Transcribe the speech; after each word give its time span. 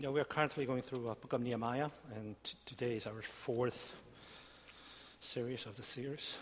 Yeah, 0.00 0.10
we 0.10 0.20
are 0.20 0.24
currently 0.24 0.64
going 0.64 0.82
through 0.82 1.08
a 1.08 1.16
book 1.16 1.32
of 1.32 1.40
Nehemiah, 1.40 1.90
and 2.14 2.36
t- 2.44 2.54
today 2.64 2.94
is 2.94 3.08
our 3.08 3.20
fourth 3.20 3.92
series 5.18 5.66
of 5.66 5.76
the 5.76 5.82
series. 5.82 6.38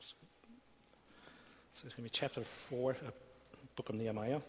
So, 0.00 0.14
so 1.74 1.84
it's 1.84 1.94
going 1.94 1.96
to 1.96 2.02
be 2.04 2.08
chapter 2.08 2.40
four 2.42 2.92
of 2.92 3.12
book 3.76 3.90
of 3.90 3.96
Nehemiah. 3.96 4.40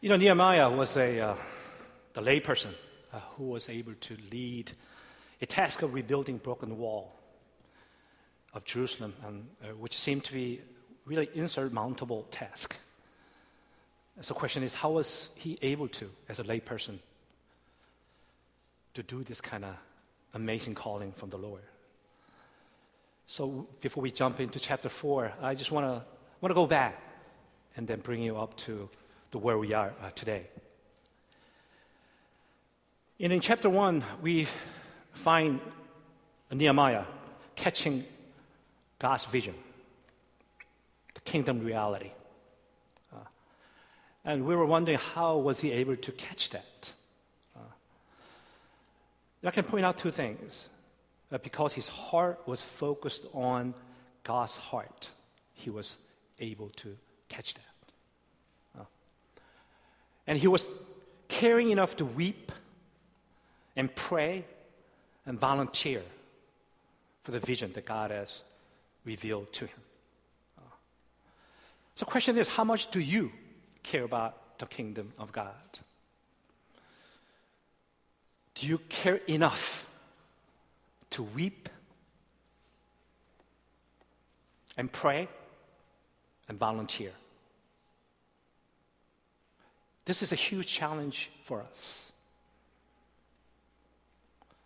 You 0.00 0.08
know, 0.08 0.16
Nehemiah 0.16 0.70
was 0.70 0.96
a 0.96 1.20
uh, 1.20 1.36
the 2.14 2.20
layperson 2.20 2.74
uh, 3.14 3.20
who 3.36 3.44
was 3.44 3.68
able 3.68 3.94
to 3.94 4.16
lead 4.32 4.72
a 5.40 5.46
task 5.46 5.82
of 5.82 5.94
rebuilding 5.94 6.38
broken 6.38 6.76
wall 6.78 7.17
of 8.54 8.64
Jerusalem, 8.64 9.14
and, 9.26 9.46
uh, 9.62 9.68
which 9.74 9.96
seemed 9.96 10.24
to 10.24 10.32
be 10.32 10.60
really 11.04 11.28
insurmountable 11.34 12.26
task. 12.30 12.76
So 14.20 14.34
the 14.34 14.40
question 14.40 14.62
is, 14.62 14.74
how 14.74 14.90
was 14.90 15.30
he 15.36 15.58
able 15.62 15.88
to, 15.88 16.10
as 16.28 16.38
a 16.38 16.44
layperson, 16.44 16.98
to 18.94 19.02
do 19.02 19.22
this 19.22 19.40
kind 19.40 19.64
of 19.64 19.74
amazing 20.34 20.74
calling 20.74 21.12
from 21.12 21.30
the 21.30 21.38
Lord? 21.38 21.62
So 23.26 23.68
before 23.80 24.02
we 24.02 24.10
jump 24.10 24.40
into 24.40 24.58
chapter 24.58 24.88
four, 24.88 25.32
I 25.42 25.54
just 25.54 25.70
want 25.70 25.86
to 25.86 26.04
want 26.40 26.50
to 26.50 26.54
go 26.54 26.66
back 26.66 27.00
and 27.76 27.86
then 27.86 28.00
bring 28.00 28.22
you 28.22 28.36
up 28.36 28.56
to, 28.56 28.88
to 29.32 29.38
where 29.38 29.58
we 29.58 29.72
are 29.72 29.92
uh, 30.02 30.10
today. 30.14 30.46
And 33.20 33.32
in 33.32 33.40
chapter 33.40 33.68
one, 33.68 34.04
we 34.22 34.46
find 35.12 35.60
Nehemiah 36.52 37.04
catching 37.56 38.04
God's 38.98 39.24
vision, 39.26 39.54
the 41.14 41.20
kingdom 41.20 41.60
reality. 41.60 42.10
Uh, 43.12 43.18
and 44.24 44.44
we 44.44 44.56
were 44.56 44.66
wondering 44.66 44.98
how 44.98 45.36
was 45.38 45.60
he 45.60 45.72
able 45.72 45.96
to 45.96 46.12
catch 46.12 46.50
that? 46.50 46.92
Uh, 47.56 47.60
I 49.44 49.50
can 49.50 49.64
point 49.64 49.84
out 49.84 49.98
two 49.98 50.10
things. 50.10 50.68
Uh, 51.30 51.36
because 51.38 51.74
his 51.74 51.88
heart 51.88 52.40
was 52.46 52.62
focused 52.62 53.26
on 53.34 53.74
God's 54.24 54.56
heart, 54.56 55.10
he 55.52 55.68
was 55.68 55.98
able 56.38 56.70
to 56.70 56.96
catch 57.28 57.52
that. 57.52 58.80
Uh, 58.80 58.84
and 60.26 60.38
he 60.38 60.48
was 60.48 60.70
caring 61.28 61.70
enough 61.70 61.96
to 61.96 62.06
weep 62.06 62.50
and 63.76 63.94
pray 63.94 64.46
and 65.26 65.38
volunteer 65.38 66.02
for 67.24 67.32
the 67.32 67.40
vision 67.40 67.72
that 67.74 67.84
God 67.84 68.10
has 68.10 68.42
revealed 69.04 69.52
to 69.54 69.66
him. 69.66 69.80
So, 71.94 72.06
question 72.06 72.38
is 72.38 72.48
how 72.48 72.62
much 72.62 72.90
do 72.90 73.00
you 73.00 73.32
care 73.82 74.04
about 74.04 74.58
the 74.58 74.66
kingdom 74.66 75.12
of 75.18 75.32
God? 75.32 75.80
Do 78.54 78.66
you 78.66 78.78
care 78.88 79.16
enough 79.26 79.88
to 81.10 81.22
weep 81.22 81.68
and 84.76 84.92
pray 84.92 85.28
and 86.48 86.58
volunteer? 86.58 87.12
This 90.04 90.22
is 90.22 90.30
a 90.30 90.36
huge 90.36 90.68
challenge 90.68 91.30
for 91.44 91.62
us. 91.62 92.12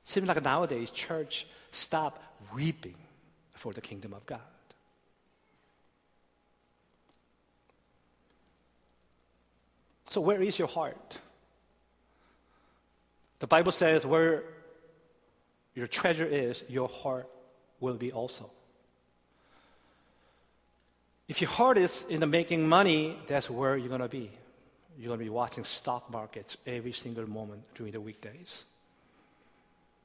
Seems 0.05 0.29
like 0.29 0.43
nowadays 0.43 0.91
church 0.91 1.47
stop 1.71 2.23
weeping 2.55 3.02
for 3.63 3.73
the 3.73 3.81
kingdom 3.81 4.13
of 4.13 4.27
God. 4.27 4.41
So, 10.11 10.21
where 10.21 10.43
is 10.43 10.59
your 10.59 10.67
heart? 10.67 11.19
The 13.39 13.47
Bible 13.47 13.71
says, 13.71 14.05
where 14.05 14.43
your 15.77 15.87
treasure 15.87 16.27
is, 16.27 16.65
your 16.69 16.89
heart 16.89 17.29
will 17.79 17.95
be 17.95 18.11
also. 18.11 18.51
If 21.29 21.41
your 21.41 21.51
heart 21.51 21.79
is 21.79 22.05
in 22.09 22.19
the 22.19 22.27
making 22.27 22.69
money, 22.69 23.17
that's 23.29 23.49
where 23.49 23.77
you're 23.77 23.89
going 23.97 24.01
to 24.01 24.09
be. 24.09 24.29
You're 24.99 25.07
going 25.07 25.21
to 25.21 25.25
be 25.25 25.31
watching 25.31 25.63
stock 25.63 26.11
markets 26.11 26.57
every 26.67 26.93
single 26.93 27.31
moment 27.31 27.63
during 27.77 27.93
the 27.93 28.01
weekdays. 28.01 28.65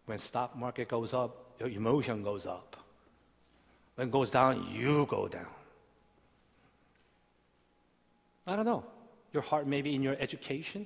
When 0.05 0.19
stock 0.19 0.55
market 0.55 0.87
goes 0.87 1.11
up, 1.11 1.55
your 1.59 1.69
emotion 1.69 2.21
goes 2.21 2.45
up. 2.45 2.86
When 3.97 4.09
it 4.09 4.11
goes 4.11 4.29
down, 4.29 4.67
you 4.71 5.07
go 5.07 5.27
down. 5.27 5.47
I 8.45 8.55
don't 8.55 8.65
know. 8.65 8.83
Your 9.33 9.41
heart 9.41 9.65
may 9.65 9.81
be 9.81 9.95
in 9.95 10.03
your 10.03 10.15
education, 10.19 10.85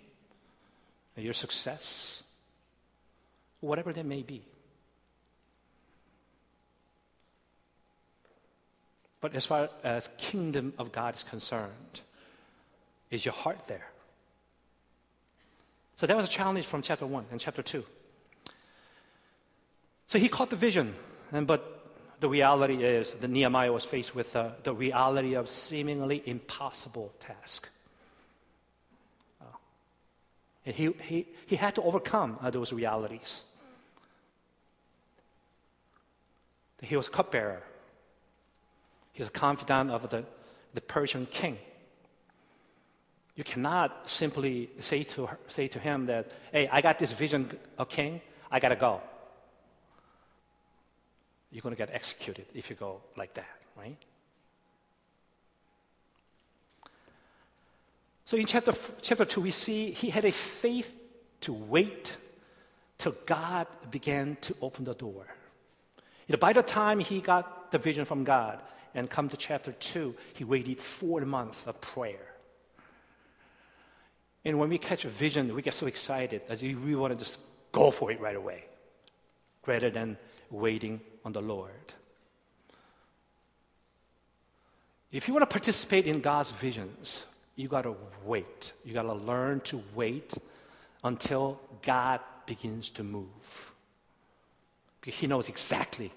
your 1.18 1.34
success, 1.34 2.24
whatever 3.60 3.92
that 3.92 4.06
may 4.06 4.22
be. 4.22 4.44
But 9.20 9.36
as 9.36 9.46
far 9.46 9.70
as 9.84 10.10
kingdom 10.18 10.74
of 10.80 10.94
God 10.94 11.16
is 11.16 11.24
concerned, 11.24 12.00
is 13.10 13.26
your 13.26 13.34
heart 13.34 13.68
there? 13.68 13.88
So 15.98 16.08
that 16.08 16.16
was 16.16 16.28
a 16.28 16.32
challenge 16.32 16.66
from 16.66 16.82
chapter 16.82 17.06
1 17.06 17.26
and 17.30 17.42
chapter 17.42 17.62
2. 17.62 17.84
So 20.08 20.18
he 20.18 20.30
caught 20.30 20.50
the 20.50 20.56
vision, 20.56 20.96
and, 21.34 21.46
but 21.46 21.81
the 22.22 22.30
reality 22.30 22.84
is 22.84 23.14
that 23.14 23.30
Nehemiah 23.30 23.74
was 23.74 23.84
faced 23.84 24.14
with 24.14 24.36
uh, 24.36 24.52
the 24.64 24.74
reality 24.74 25.34
of 25.34 25.50
seemingly 25.50 26.22
impossible 26.26 27.12
task. 27.20 27.68
Uh, 29.42 29.46
and 30.68 30.76
he, 30.76 30.94
he, 31.02 31.28
he 31.48 31.56
had 31.56 31.74
to 31.76 31.82
overcome 31.82 32.38
uh, 32.40 32.52
those 32.52 32.72
realities. 32.72 33.42
He 36.84 36.96
was 36.96 37.08
a 37.08 37.12
cupbearer. 37.12 37.64
He 39.14 39.24
was 39.24 39.30
a 39.30 39.34
confidant 39.34 39.90
of 39.90 40.10
the, 40.12 40.24
the 40.76 40.82
Persian 40.82 41.26
king. 41.26 41.58
You 43.36 43.44
cannot 43.44 44.08
simply 44.08 44.70
say 44.80 45.02
to, 45.04 45.26
her, 45.26 45.40
say 45.48 45.68
to 45.70 45.80
him 45.80 46.06
that, 46.06 46.32
hey, 46.52 46.68
I 46.72 46.82
got 46.82 47.00
this 47.00 47.14
vision 47.14 47.50
of 47.80 47.90
king, 47.90 48.22
I 48.52 48.60
got 48.60 48.70
to 48.70 48.76
go. 48.76 49.02
You're 51.52 51.62
going 51.62 51.76
to 51.76 51.78
get 51.78 51.94
executed 51.94 52.46
if 52.54 52.70
you 52.70 52.76
go 52.76 53.02
like 53.18 53.34
that, 53.34 53.60
right? 53.78 53.98
So 58.26 58.38
in 58.38 58.46
chapter, 58.46 58.74
chapter 59.02 59.26
2, 59.26 59.42
we 59.42 59.52
see 59.52 59.92
he 59.92 60.10
had 60.10 60.24
a 60.24 60.32
faith 60.32 60.96
to 61.42 61.52
wait 61.52 62.16
till 62.98 63.16
God 63.26 63.68
began 63.90 64.38
to 64.42 64.56
open 64.62 64.86
the 64.86 64.94
door. 64.94 65.26
You 66.28 66.34
know, 66.34 66.40
by 66.40 66.54
the 66.54 66.64
time 66.64 67.00
he 67.00 67.20
got 67.20 67.72
the 67.72 67.78
vision 67.78 68.06
from 68.06 68.24
God, 68.24 68.64
and 68.94 69.10
come 69.10 69.30
to 69.30 69.38
chapter 69.38 69.72
2, 69.72 70.16
he 70.34 70.44
waited 70.44 70.80
four 70.80 71.22
months 71.22 71.66
of 71.68 71.80
prayer. 71.82 72.36
And 74.44 74.60
when 74.60 74.70
we 74.70 74.78
catch 74.78 75.06
a 75.06 75.10
vision, 75.10 75.54
we 75.54 75.62
get 75.62 75.74
so 75.74 75.88
excited 75.88 76.42
that 76.48 76.62
we 76.62 76.96
want 76.96 77.14
to 77.14 77.20
just 77.20 77.40
go 77.72 77.92
for 77.92 78.12
it 78.12 78.20
right 78.20 78.36
away 78.36 78.66
rather 79.66 79.90
than 79.90 80.18
waiting 80.50 81.00
on 81.24 81.34
the 81.34 81.42
Lord. 81.42 81.72
If 85.12 85.28
you 85.28 85.34
want 85.34 85.42
to 85.42 85.54
participate 85.54 86.08
in 86.08 86.22
God's 86.22 86.52
visions, 86.52 87.26
you 87.56 87.68
got 87.68 87.82
to 87.84 87.96
wait. 88.24 88.72
You 88.86 88.94
got 88.94 89.04
to 89.04 89.14
learn 89.14 89.60
to 89.62 89.84
wait 89.94 90.34
until 91.04 91.60
God 91.82 92.22
begins 92.46 92.90
to 92.92 93.04
move. 93.04 93.72
He 95.04 95.28
knows 95.28 95.50
exactly 95.50 96.12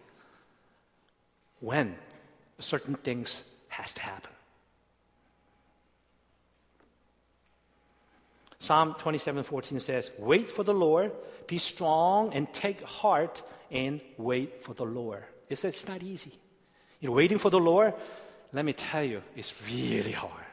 when 1.61 1.97
certain 2.59 2.95
things 2.95 3.43
has 3.69 3.93
to 3.95 4.03
happen. 4.03 4.34
Psalm 8.65 8.95
27:14 8.95 9.79
says, 9.79 10.11
"Wait 10.19 10.49
for 10.49 10.65
the 10.65 10.73
Lord, 10.73 11.13
be 11.47 11.59
strong 11.59 12.33
and 12.33 12.51
take 12.51 12.81
heart 12.83 13.43
and 13.71 14.03
wait 14.17 14.65
for 14.65 14.73
the 14.73 14.87
Lord." 14.87 15.23
It 15.51 15.57
says 15.57 15.75
it's 15.75 15.87
not 15.87 16.03
easy. 16.03 16.33
You 17.01 17.11
know, 17.11 17.15
waiting 17.15 17.39
for 17.39 17.51
the 17.51 17.61
Lord, 17.61 17.93
let 18.55 18.65
me 18.65 18.73
tell 18.73 19.05
you, 19.05 19.23
it's 19.37 19.53
really 19.69 20.13
hard. 20.13 20.47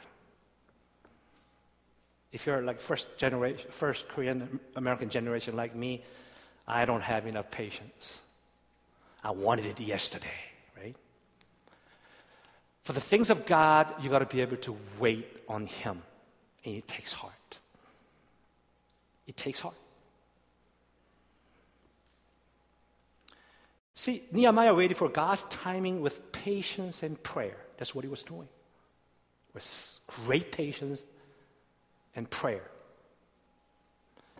If 2.34 2.46
you're 2.46 2.62
like 2.62 2.82
first 2.82 3.18
generation, 3.18 3.72
first 3.72 4.10
Korean 4.10 4.60
American 4.76 5.10
generation 5.10 5.56
like 5.56 5.74
me, 5.74 6.04
I 6.68 6.84
don't 6.84 7.04
have 7.04 7.26
enough 7.28 7.50
patience. 7.50 8.20
I 9.24 9.32
wanted 9.32 9.68
it 9.68 9.80
yesterday. 9.80 10.42
Right? 10.76 10.96
For 12.84 12.92
the 12.92 13.02
things 13.02 13.30
of 13.30 13.46
God, 13.46 13.94
you 14.04 14.10
got 14.10 14.20
to 14.20 14.26
be 14.26 14.42
able 14.42 14.58
to 14.58 14.76
wait 15.00 15.28
on 15.48 15.68
Him. 15.68 16.04
And 16.66 16.76
it 16.76 16.88
takes 16.88 17.14
heart. 17.14 17.41
It 19.32 19.38
takes 19.38 19.62
heart. 19.62 19.78
See, 23.96 24.24
Nehemiah 24.34 24.74
waited 24.74 24.98
for 24.98 25.08
God's 25.08 25.44
timing 25.44 26.02
with 26.02 26.34
patience 26.34 27.02
and 27.02 27.22
prayer. 27.24 27.56
That's 27.78 27.96
what 27.96 28.04
he 28.04 28.10
was 28.10 28.24
doing. 28.24 28.50
With 29.54 30.00
great 30.26 30.52
patience 30.52 31.06
and 32.14 32.30
prayer. 32.30 32.64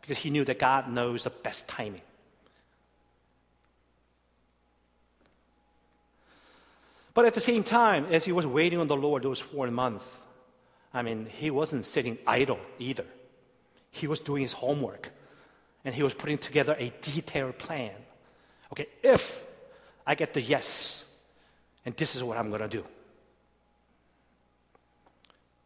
Because 0.02 0.18
he 0.18 0.30
knew 0.30 0.44
that 0.44 0.60
God 0.60 0.92
knows 0.92 1.24
the 1.24 1.30
best 1.30 1.70
timing. 1.70 2.02
But 7.14 7.24
at 7.24 7.34
the 7.34 7.40
same 7.40 7.64
time, 7.64 8.08
as 8.12 8.26
he 8.26 8.34
was 8.34 8.46
waiting 8.46 8.80
on 8.80 8.90
the 8.90 8.98
Lord 8.98 9.24
those 9.24 9.40
four 9.40 9.72
months, 9.72 10.20
I 10.94 11.02
mean, 11.02 11.28
he 11.28 11.50
wasn't 11.50 11.86
sitting 11.86 12.18
idle 12.28 12.60
either. 12.78 13.06
He 13.92 14.08
was 14.08 14.20
doing 14.20 14.42
his 14.42 14.54
homework 14.54 15.12
and 15.84 15.94
he 15.94 16.04
was 16.04 16.14
putting 16.14 16.38
together 16.38 16.76
a 16.80 16.92
detailed 17.02 17.58
plan. 17.58 17.92
Okay, 18.72 18.88
if 19.04 19.44
I 20.08 20.16
get 20.16 20.34
the 20.34 20.42
yes, 20.42 21.06
and 21.86 21.96
this 21.96 22.16
is 22.16 22.24
what 22.24 22.38
I'm 22.38 22.50
going 22.50 22.62
to 22.62 22.68
do. 22.68 22.86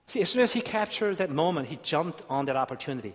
See, 0.08 0.22
as 0.22 0.30
soon 0.30 0.44
as 0.44 0.54
he 0.54 0.62
captured 0.62 1.18
that 1.18 1.30
moment, 1.30 1.68
he 1.68 1.80
jumped 1.82 2.22
on 2.30 2.46
that 2.46 2.56
opportunity 2.56 3.14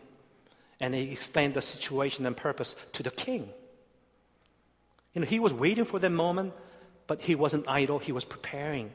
and 0.81 0.95
he 0.95 1.13
explained 1.13 1.55
the 1.55 1.63
situation 1.63 2.27
and 2.27 2.37
purpose 2.37 2.75
to 2.93 3.03
the 3.03 3.11
king. 3.11 3.49
You 5.15 5.21
know, 5.21 5.27
he 5.27 5.41
was 5.41 5.53
waiting 5.53 5.85
for 5.85 5.99
that 5.99 6.11
moment, 6.11 6.53
but 7.06 7.21
he 7.21 7.35
wasn't 7.35 7.69
idle. 7.69 7.99
He 7.99 8.13
was 8.13 8.25
preparing 8.25 8.93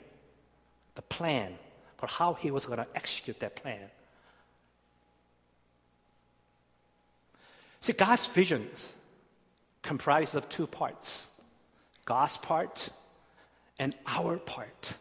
the 0.95 1.01
plan 1.03 1.55
for 1.97 2.07
how 2.07 2.33
he 2.33 2.51
was 2.51 2.65
going 2.65 2.79
to 2.79 2.87
execute 2.95 3.39
that 3.39 3.55
plan. 3.55 3.89
See, 7.85 7.93
God's 7.93 8.25
visions 8.25 8.89
comprised 9.83 10.33
of 10.33 10.49
two 10.49 10.65
parts 10.65 11.27
God's 12.03 12.35
part 12.35 12.89
and 13.77 13.93
our 14.07 14.37
part. 14.37 14.95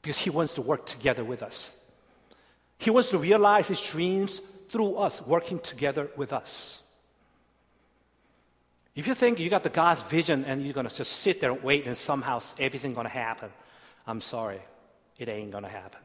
Because 0.00 0.16
He 0.16 0.30
wants 0.30 0.52
to 0.54 0.62
work 0.62 0.86
together 0.86 1.24
with 1.24 1.42
us. 1.42 1.76
He 2.78 2.90
wants 2.90 3.08
to 3.08 3.18
realize 3.18 3.66
His 3.66 3.80
dreams 3.80 4.40
through 4.68 4.94
us, 4.94 5.26
working 5.26 5.58
together 5.58 6.08
with 6.16 6.32
us. 6.32 6.82
If 8.94 9.08
you 9.08 9.14
think 9.14 9.40
you 9.40 9.50
got 9.50 9.64
the 9.64 9.68
God's 9.68 10.02
vision 10.02 10.44
and 10.44 10.62
you're 10.62 10.74
going 10.74 10.86
to 10.86 10.94
just 10.94 11.14
sit 11.14 11.40
there 11.40 11.50
and 11.50 11.64
wait 11.64 11.88
and 11.88 11.96
somehow 11.96 12.42
everything's 12.60 12.94
going 12.94 13.08
to 13.08 13.12
happen, 13.12 13.50
I'm 14.06 14.20
sorry, 14.20 14.60
it 15.18 15.28
ain't 15.28 15.50
going 15.50 15.64
to 15.64 15.68
happen. 15.68 16.00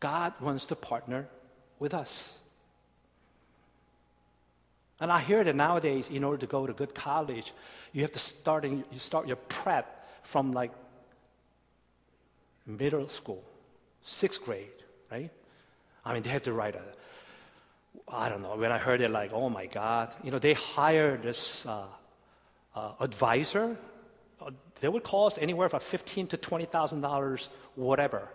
God 0.00 0.32
wants 0.40 0.66
to 0.66 0.74
partner 0.74 1.28
with 1.80 1.92
us. 1.92 2.38
And 5.00 5.10
I 5.10 5.18
hear 5.18 5.42
that 5.42 5.56
nowadays, 5.56 6.08
in 6.08 6.22
order 6.22 6.38
to 6.38 6.46
go 6.46 6.66
to 6.66 6.74
good 6.74 6.94
college, 6.94 7.52
you 7.92 8.02
have 8.02 8.12
to 8.12 8.18
start, 8.18 8.64
in, 8.64 8.84
you 8.92 8.98
start 8.98 9.26
your 9.26 9.36
prep 9.36 10.06
from 10.22 10.52
like 10.52 10.70
middle 12.66 13.08
school, 13.08 13.42
sixth 14.02 14.44
grade, 14.44 14.68
right? 15.10 15.30
I 16.04 16.12
mean, 16.12 16.22
they 16.22 16.30
have 16.30 16.42
to 16.42 16.52
write 16.52 16.76
a, 16.76 16.82
I 18.08 18.28
don't 18.28 18.42
know, 18.42 18.56
when 18.56 18.70
I 18.70 18.78
heard 18.78 19.00
it, 19.00 19.10
like, 19.10 19.32
oh 19.32 19.48
my 19.48 19.66
God, 19.66 20.14
you 20.22 20.30
know, 20.30 20.38
they 20.38 20.52
hire 20.52 21.16
this 21.16 21.64
uh, 21.64 21.84
uh, 22.74 22.92
advisor. 23.00 23.76
Uh, 24.40 24.50
they 24.80 24.88
would 24.88 25.02
cost 25.02 25.38
anywhere 25.40 25.68
from 25.68 25.80
fifteen 25.80 26.26
to 26.28 26.36
twenty 26.36 26.64
thousand 26.64 27.00
dollars, 27.00 27.48
whatever. 27.74 28.28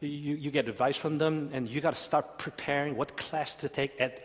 You, 0.00 0.36
you 0.36 0.50
get 0.50 0.68
advice 0.68 0.96
from 0.96 1.18
them, 1.18 1.50
and 1.52 1.68
you 1.68 1.80
got 1.80 1.94
to 1.94 2.00
start 2.00 2.38
preparing 2.38 2.96
what 2.96 3.16
class 3.16 3.54
to 3.56 3.68
take 3.68 3.98
at 4.00 4.22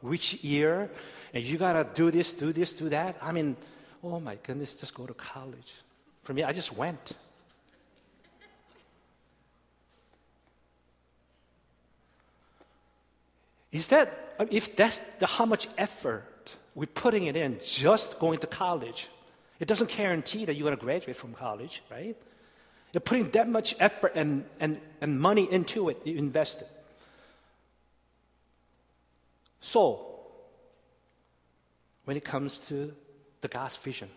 which 0.00 0.34
year, 0.44 0.90
and 1.34 1.42
you 1.42 1.58
got 1.58 1.72
to 1.72 1.86
do 1.94 2.10
this, 2.10 2.32
do 2.32 2.52
this, 2.52 2.72
do 2.72 2.88
that. 2.90 3.16
I 3.20 3.32
mean, 3.32 3.56
oh 4.02 4.20
my 4.20 4.36
goodness, 4.36 4.74
just 4.74 4.94
go 4.94 5.06
to 5.06 5.14
college. 5.14 5.72
For 6.22 6.32
me, 6.32 6.44
I 6.44 6.52
just 6.52 6.76
went. 6.76 7.12
Is 13.72 13.88
that, 13.88 14.36
if 14.50 14.74
that's 14.76 15.00
the, 15.18 15.26
how 15.26 15.44
much 15.44 15.68
effort 15.76 16.56
we're 16.74 16.86
putting 16.86 17.26
it 17.26 17.36
in 17.36 17.58
just 17.62 18.18
going 18.18 18.38
to 18.38 18.46
college, 18.46 19.08
it 19.58 19.68
doesn't 19.68 19.90
guarantee 19.90 20.44
that 20.44 20.54
you're 20.54 20.64
going 20.64 20.76
to 20.76 20.82
graduate 20.82 21.16
from 21.16 21.34
college, 21.34 21.82
right? 21.90 22.16
You're 22.96 23.02
putting 23.02 23.28
that 23.32 23.46
much 23.46 23.74
effort 23.78 24.12
and, 24.14 24.46
and, 24.58 24.80
and 25.02 25.20
money 25.20 25.46
into 25.52 25.90
it, 25.90 26.00
you 26.06 26.16
invest 26.16 26.62
it. 26.62 26.68
So, 29.60 30.06
when 32.06 32.16
it 32.16 32.24
comes 32.24 32.56
to 32.68 32.94
the 33.42 33.48
God's 33.48 33.76
vision, 33.76 34.08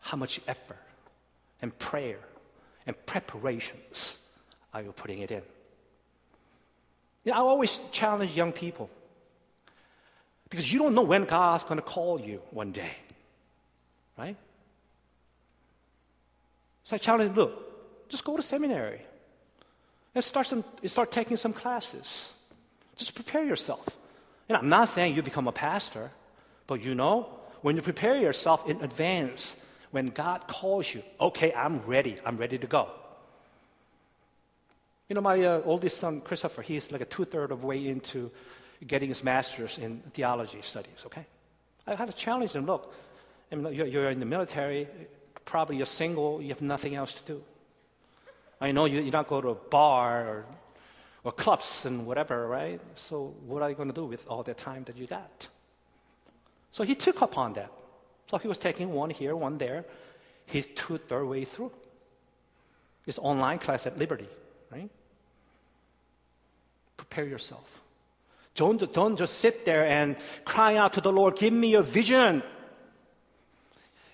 how 0.00 0.16
much 0.16 0.40
effort 0.48 0.80
and 1.60 1.78
prayer 1.78 2.20
and 2.86 2.96
preparations 3.04 4.16
are 4.72 4.80
you 4.80 4.92
putting 4.92 5.18
it 5.18 5.30
in? 5.30 5.42
You 7.24 7.32
know, 7.32 7.36
I 7.36 7.40
always 7.40 7.78
challenge 7.92 8.34
young 8.34 8.52
people 8.52 8.88
because 10.48 10.72
you 10.72 10.78
don't 10.78 10.94
know 10.94 11.02
when 11.02 11.26
God's 11.26 11.64
going 11.64 11.76
to 11.76 11.82
call 11.82 12.18
you 12.18 12.40
one 12.52 12.72
day, 12.72 12.96
right? 14.16 14.36
So 16.88 16.96
I 16.96 16.98
challenge 16.98 17.28
them, 17.28 17.36
look, 17.36 18.08
just 18.08 18.24
go 18.24 18.34
to 18.34 18.40
seminary 18.40 19.02
and 20.14 20.24
start, 20.24 20.46
some, 20.46 20.64
start 20.86 21.12
taking 21.12 21.36
some 21.36 21.52
classes. 21.52 22.32
Just 22.96 23.14
prepare 23.14 23.44
yourself. 23.44 23.86
And 24.48 24.56
I'm 24.56 24.70
not 24.70 24.88
saying 24.88 25.14
you 25.14 25.20
become 25.20 25.46
a 25.46 25.52
pastor, 25.52 26.10
but 26.66 26.82
you 26.82 26.94
know, 26.94 27.28
when 27.60 27.76
you 27.76 27.82
prepare 27.82 28.16
yourself 28.18 28.66
in 28.66 28.80
advance, 28.80 29.54
when 29.90 30.06
God 30.06 30.48
calls 30.48 30.94
you, 30.94 31.02
okay, 31.20 31.52
I'm 31.52 31.80
ready, 31.80 32.16
I'm 32.24 32.38
ready 32.38 32.56
to 32.56 32.66
go. 32.66 32.88
You 35.10 35.14
know, 35.14 35.20
my 35.20 35.44
uh, 35.44 35.60
oldest 35.66 35.98
son, 35.98 36.22
Christopher, 36.22 36.62
he's 36.62 36.90
like 36.90 37.02
a 37.02 37.04
two 37.04 37.26
third 37.26 37.52
of 37.52 37.60
the 37.60 37.66
way 37.66 37.86
into 37.86 38.30
getting 38.86 39.10
his 39.10 39.22
master's 39.22 39.76
in 39.76 40.00
theology 40.14 40.62
studies, 40.62 41.02
okay? 41.04 41.26
I 41.86 41.96
had 41.96 42.08
to 42.08 42.16
challenge 42.16 42.52
him 42.52 42.64
look, 42.64 42.94
I 43.52 43.56
mean, 43.56 43.74
you're, 43.74 43.86
you're 43.86 44.08
in 44.08 44.20
the 44.20 44.26
military, 44.26 44.88
probably 45.48 45.78
you're 45.78 45.86
single, 45.86 46.42
you 46.42 46.50
have 46.50 46.60
nothing 46.60 46.94
else 46.94 47.14
to 47.14 47.24
do. 47.24 47.42
I 48.60 48.70
know 48.70 48.84
you, 48.84 49.00
you 49.00 49.10
don't 49.10 49.26
go 49.26 49.40
to 49.40 49.48
a 49.48 49.54
bar 49.54 50.28
or, 50.28 50.44
or 51.24 51.32
clubs 51.32 51.86
and 51.86 52.04
whatever, 52.04 52.46
right? 52.46 52.80
So, 52.94 53.34
what 53.46 53.62
are 53.62 53.70
you 53.70 53.74
going 53.74 53.88
to 53.88 53.94
do 53.94 54.04
with 54.04 54.26
all 54.28 54.42
the 54.42 54.52
time 54.52 54.84
that 54.84 54.98
you 54.98 55.06
got? 55.06 55.48
So, 56.70 56.84
he 56.84 56.94
took 56.94 57.22
upon 57.22 57.54
that. 57.54 57.72
So, 58.30 58.36
he 58.36 58.46
was 58.46 58.58
taking 58.58 58.92
one 58.92 59.08
here, 59.08 59.34
one 59.34 59.56
there. 59.56 59.86
He's 60.44 60.66
two 60.66 60.98
third 60.98 61.24
way 61.24 61.44
through. 61.44 61.72
It's 63.06 63.18
online 63.18 63.58
class 63.58 63.86
at 63.86 63.98
Liberty, 63.98 64.28
right? 64.70 64.90
Prepare 66.98 67.24
yourself. 67.24 67.80
Don't, 68.54 68.92
don't 68.92 69.16
just 69.16 69.38
sit 69.38 69.64
there 69.64 69.86
and 69.86 70.16
cry 70.44 70.76
out 70.76 70.92
to 70.94 71.00
the 71.00 71.12
Lord, 71.12 71.36
give 71.36 71.54
me 71.54 71.72
a 71.72 71.82
vision. 71.82 72.42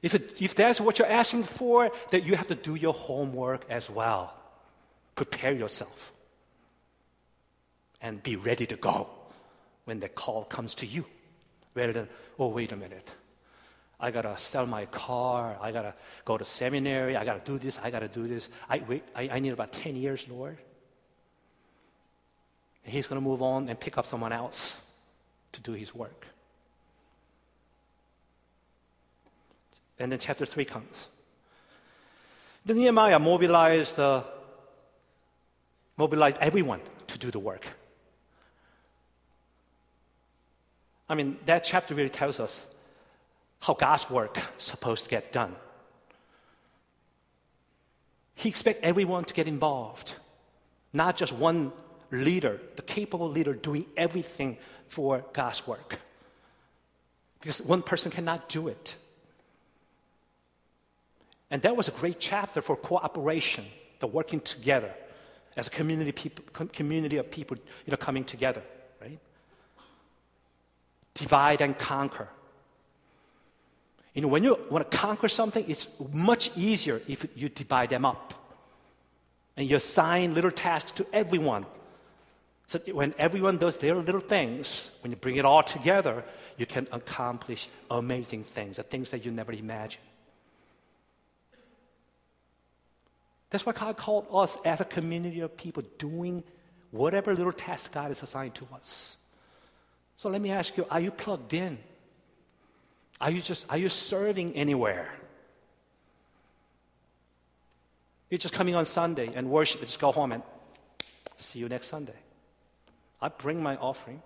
If, 0.04 0.14
it, 0.14 0.42
if 0.42 0.54
that's 0.54 0.82
what 0.82 0.98
you're 0.98 1.08
asking 1.08 1.44
for, 1.44 1.90
then 2.10 2.24
you 2.24 2.36
have 2.36 2.48
to 2.48 2.54
do 2.54 2.74
your 2.74 2.92
homework 2.92 3.64
as 3.70 3.88
well. 3.88 4.34
Prepare 5.14 5.52
yourself 5.52 6.12
and 8.02 8.22
be 8.22 8.36
ready 8.36 8.66
to 8.66 8.76
go 8.76 9.08
when 9.86 10.00
the 10.00 10.10
call 10.10 10.44
comes 10.44 10.74
to 10.74 10.86
you. 10.86 11.06
Rather 11.74 11.94
than, 11.94 12.08
oh, 12.38 12.48
wait 12.48 12.70
a 12.70 12.76
minute. 12.76 13.14
I 13.98 14.10
gotta 14.10 14.36
sell 14.36 14.66
my 14.66 14.84
car. 14.84 15.56
I 15.58 15.72
gotta 15.72 15.94
go 16.26 16.36
to 16.36 16.44
seminary. 16.44 17.16
I 17.16 17.24
gotta 17.24 17.42
do 17.42 17.58
this. 17.58 17.78
I 17.82 17.88
gotta 17.88 18.08
do 18.08 18.28
this. 18.28 18.50
I, 18.68 18.82
wait, 18.86 19.04
I, 19.16 19.30
I 19.32 19.38
need 19.38 19.54
about 19.54 19.72
10 19.72 19.96
years, 19.96 20.28
Lord. 20.28 20.58
And 22.84 22.92
he's 22.92 23.06
gonna 23.06 23.22
move 23.22 23.40
on 23.40 23.70
and 23.70 23.80
pick 23.80 23.96
up 23.96 24.04
someone 24.04 24.34
else 24.34 24.82
to 25.52 25.62
do 25.62 25.72
his 25.72 25.94
work. 25.94 26.26
And 29.98 30.10
then 30.10 30.18
chapter 30.18 30.44
3 30.44 30.64
comes. 30.64 31.08
Then 32.64 32.76
Nehemiah 32.76 33.18
mobilized, 33.18 33.98
uh, 33.98 34.24
mobilized 35.96 36.38
everyone 36.40 36.80
to 37.06 37.18
do 37.18 37.30
the 37.30 37.38
work. 37.38 37.66
I 41.08 41.14
mean, 41.14 41.36
that 41.44 41.64
chapter 41.64 41.94
really 41.94 42.08
tells 42.08 42.40
us 42.40 42.66
how 43.60 43.74
God's 43.74 44.08
work 44.10 44.38
is 44.58 44.64
supposed 44.64 45.04
to 45.04 45.10
get 45.10 45.32
done. 45.32 45.54
He 48.34 48.48
expects 48.48 48.80
everyone 48.82 49.24
to 49.24 49.34
get 49.34 49.46
involved, 49.46 50.14
not 50.92 51.16
just 51.16 51.32
one 51.32 51.72
leader, 52.10 52.60
the 52.76 52.82
capable 52.82 53.28
leader 53.28 53.54
doing 53.54 53.86
everything 53.96 54.56
for 54.88 55.24
God's 55.32 55.66
work. 55.66 55.98
Because 57.40 57.60
one 57.60 57.82
person 57.82 58.10
cannot 58.10 58.48
do 58.48 58.68
it. 58.68 58.96
And 61.54 61.62
that 61.62 61.76
was 61.76 61.86
a 61.86 61.92
great 61.92 62.18
chapter 62.18 62.60
for 62.60 62.74
cooperation, 62.74 63.64
the 64.00 64.08
working 64.08 64.40
together 64.40 64.92
as 65.56 65.68
a 65.68 65.70
community, 65.70 66.10
people, 66.10 66.66
community 66.72 67.16
of 67.16 67.30
people 67.30 67.56
you 67.56 67.92
know, 67.92 67.96
coming 67.96 68.24
together, 68.24 68.60
right? 69.00 69.20
Divide 71.14 71.60
and 71.60 71.78
conquer. 71.78 72.26
You 74.14 74.22
know, 74.22 74.26
when 74.26 74.42
you 74.42 74.58
want 74.68 74.90
to 74.90 74.96
conquer 74.96 75.28
something, 75.28 75.64
it's 75.68 75.86
much 76.12 76.50
easier 76.56 77.00
if 77.06 77.24
you 77.36 77.48
divide 77.48 77.90
them 77.90 78.04
up. 78.04 78.34
And 79.56 79.70
you 79.70 79.76
assign 79.76 80.34
little 80.34 80.50
tasks 80.50 80.90
to 80.96 81.06
everyone. 81.12 81.66
So 82.66 82.80
when 82.90 83.14
everyone 83.16 83.58
does 83.58 83.76
their 83.76 83.94
little 83.94 84.20
things, 84.20 84.90
when 85.02 85.12
you 85.12 85.16
bring 85.16 85.36
it 85.36 85.44
all 85.44 85.62
together, 85.62 86.24
you 86.58 86.66
can 86.66 86.88
accomplish 86.90 87.68
amazing 87.92 88.42
things, 88.42 88.74
the 88.74 88.82
things 88.82 89.12
that 89.12 89.24
you 89.24 89.30
never 89.30 89.52
imagined. 89.52 90.02
That's 93.54 93.64
why 93.64 93.70
God 93.70 93.96
called 93.96 94.26
us 94.32 94.58
as 94.64 94.80
a 94.80 94.84
community 94.84 95.38
of 95.38 95.56
people 95.56 95.84
doing 95.98 96.42
whatever 96.90 97.32
little 97.36 97.52
task 97.52 97.92
God 97.92 98.08
has 98.08 98.20
assigned 98.20 98.56
to 98.56 98.66
us. 98.74 99.16
So 100.16 100.28
let 100.28 100.40
me 100.40 100.50
ask 100.50 100.76
you, 100.76 100.84
are 100.90 100.98
you 100.98 101.12
plugged 101.12 101.54
in? 101.54 101.78
Are 103.20 103.30
you 103.30 103.40
just 103.40 103.64
are 103.70 103.78
you 103.78 103.88
serving 103.88 104.54
anywhere? 104.54 105.14
You're 108.28 108.38
just 108.38 108.54
coming 108.54 108.74
on 108.74 108.86
Sunday 108.86 109.30
and 109.32 109.48
worship 109.48 109.80
and 109.80 109.86
just 109.86 110.00
go 110.00 110.10
home 110.10 110.32
and 110.32 110.42
see 111.36 111.60
you 111.60 111.68
next 111.68 111.86
Sunday. 111.86 112.18
I 113.22 113.28
bring 113.28 113.62
my 113.62 113.76
offering. 113.76 114.20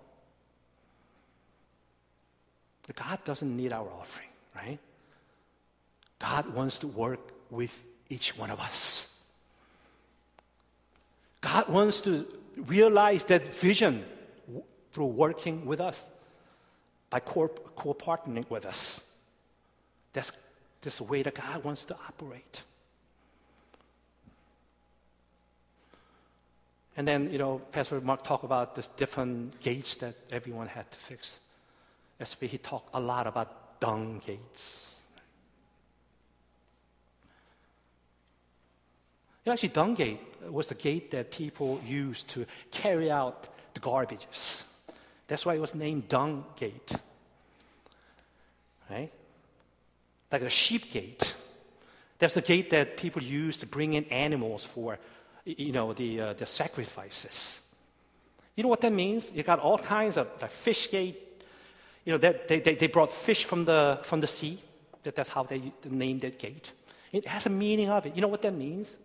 God 2.95 3.23
doesn't 3.25 3.55
need 3.55 3.73
our 3.73 3.87
offering, 3.87 4.29
right? 4.55 4.79
God 6.17 6.51
wants 6.51 6.79
to 6.79 6.87
work 6.87 7.19
with 7.51 7.83
each 8.09 8.35
one 8.35 8.49
of 8.49 8.59
us. 8.59 9.08
God 11.41 11.69
wants 11.69 12.01
to 12.01 12.25
realize 12.55 13.23
that 13.25 13.45
vision 13.45 14.05
through 14.91 15.05
working 15.05 15.65
with 15.65 15.79
us, 15.79 16.09
by 17.09 17.19
co 17.19 17.47
partnering 17.47 18.49
with 18.49 18.65
us. 18.65 19.03
That's, 20.13 20.31
that's 20.81 20.97
the 20.97 21.03
way 21.03 21.23
that 21.23 21.35
God 21.35 21.63
wants 21.63 21.83
to 21.85 21.95
operate. 22.07 22.63
And 26.97 27.07
then, 27.07 27.31
you 27.31 27.37
know, 27.37 27.59
Pastor 27.71 28.01
Mark 28.01 28.23
talked 28.23 28.43
about 28.43 28.75
this 28.75 28.87
different 28.87 29.59
gates 29.61 29.95
that 29.97 30.15
everyone 30.31 30.67
had 30.67 30.91
to 30.91 30.97
fix. 30.97 31.39
Especially, 32.19 32.49
he 32.49 32.57
talked 32.57 32.89
a 32.93 32.99
lot 32.99 33.25
about 33.25 33.79
dung 33.79 34.21
gates. 34.25 34.88
Actually, 39.49 39.69
dung 39.69 39.93
gate 39.93 40.19
was 40.49 40.67
the 40.67 40.75
gate 40.75 41.11
that 41.11 41.31
people 41.31 41.81
used 41.85 42.27
to 42.29 42.45
carry 42.71 43.11
out 43.11 43.47
the 43.73 43.79
garbages. 43.79 44.63
That's 45.27 45.45
why 45.45 45.55
it 45.55 45.61
was 45.61 45.75
named 45.75 46.07
dung 46.07 46.45
gate. 46.55 46.91
Right? 48.89 49.11
Like 50.31 50.41
a 50.41 50.49
sheep 50.49 50.91
gate. 50.91 51.35
That's 52.17 52.33
the 52.33 52.41
gate 52.41 52.69
that 52.71 52.97
people 52.97 53.21
used 53.21 53.61
to 53.61 53.65
bring 53.65 53.93
in 53.93 54.05
animals 54.05 54.63
for 54.63 54.99
you 55.45 55.71
know, 55.71 55.93
the, 55.93 56.19
uh, 56.19 56.33
the 56.33 56.45
sacrifices. 56.45 57.61
You 58.55 58.63
know 58.63 58.69
what 58.69 58.81
that 58.81 58.93
means? 58.93 59.31
You 59.33 59.43
got 59.43 59.59
all 59.59 59.77
kinds 59.77 60.17
of 60.17 60.27
like 60.41 60.51
fish 60.51 60.91
gate. 60.91 61.17
You 62.05 62.13
know, 62.13 62.17
that 62.17 62.47
they, 62.47 62.59
they, 62.59 62.75
they 62.75 62.87
brought 62.87 63.11
fish 63.11 63.45
from 63.45 63.65
the, 63.65 63.99
from 64.03 64.21
the 64.21 64.27
sea. 64.27 64.59
That, 65.03 65.15
that's 65.15 65.29
how 65.29 65.43
they 65.43 65.71
named 65.85 66.21
that 66.21 66.39
gate. 66.39 66.71
It 67.11 67.25
has 67.25 67.45
a 67.45 67.49
meaning 67.49 67.89
of 67.89 68.05
it. 68.05 68.15
You 68.15 68.21
know 68.21 68.27
what 68.27 68.41
that 68.41 68.53
means? 68.53 68.95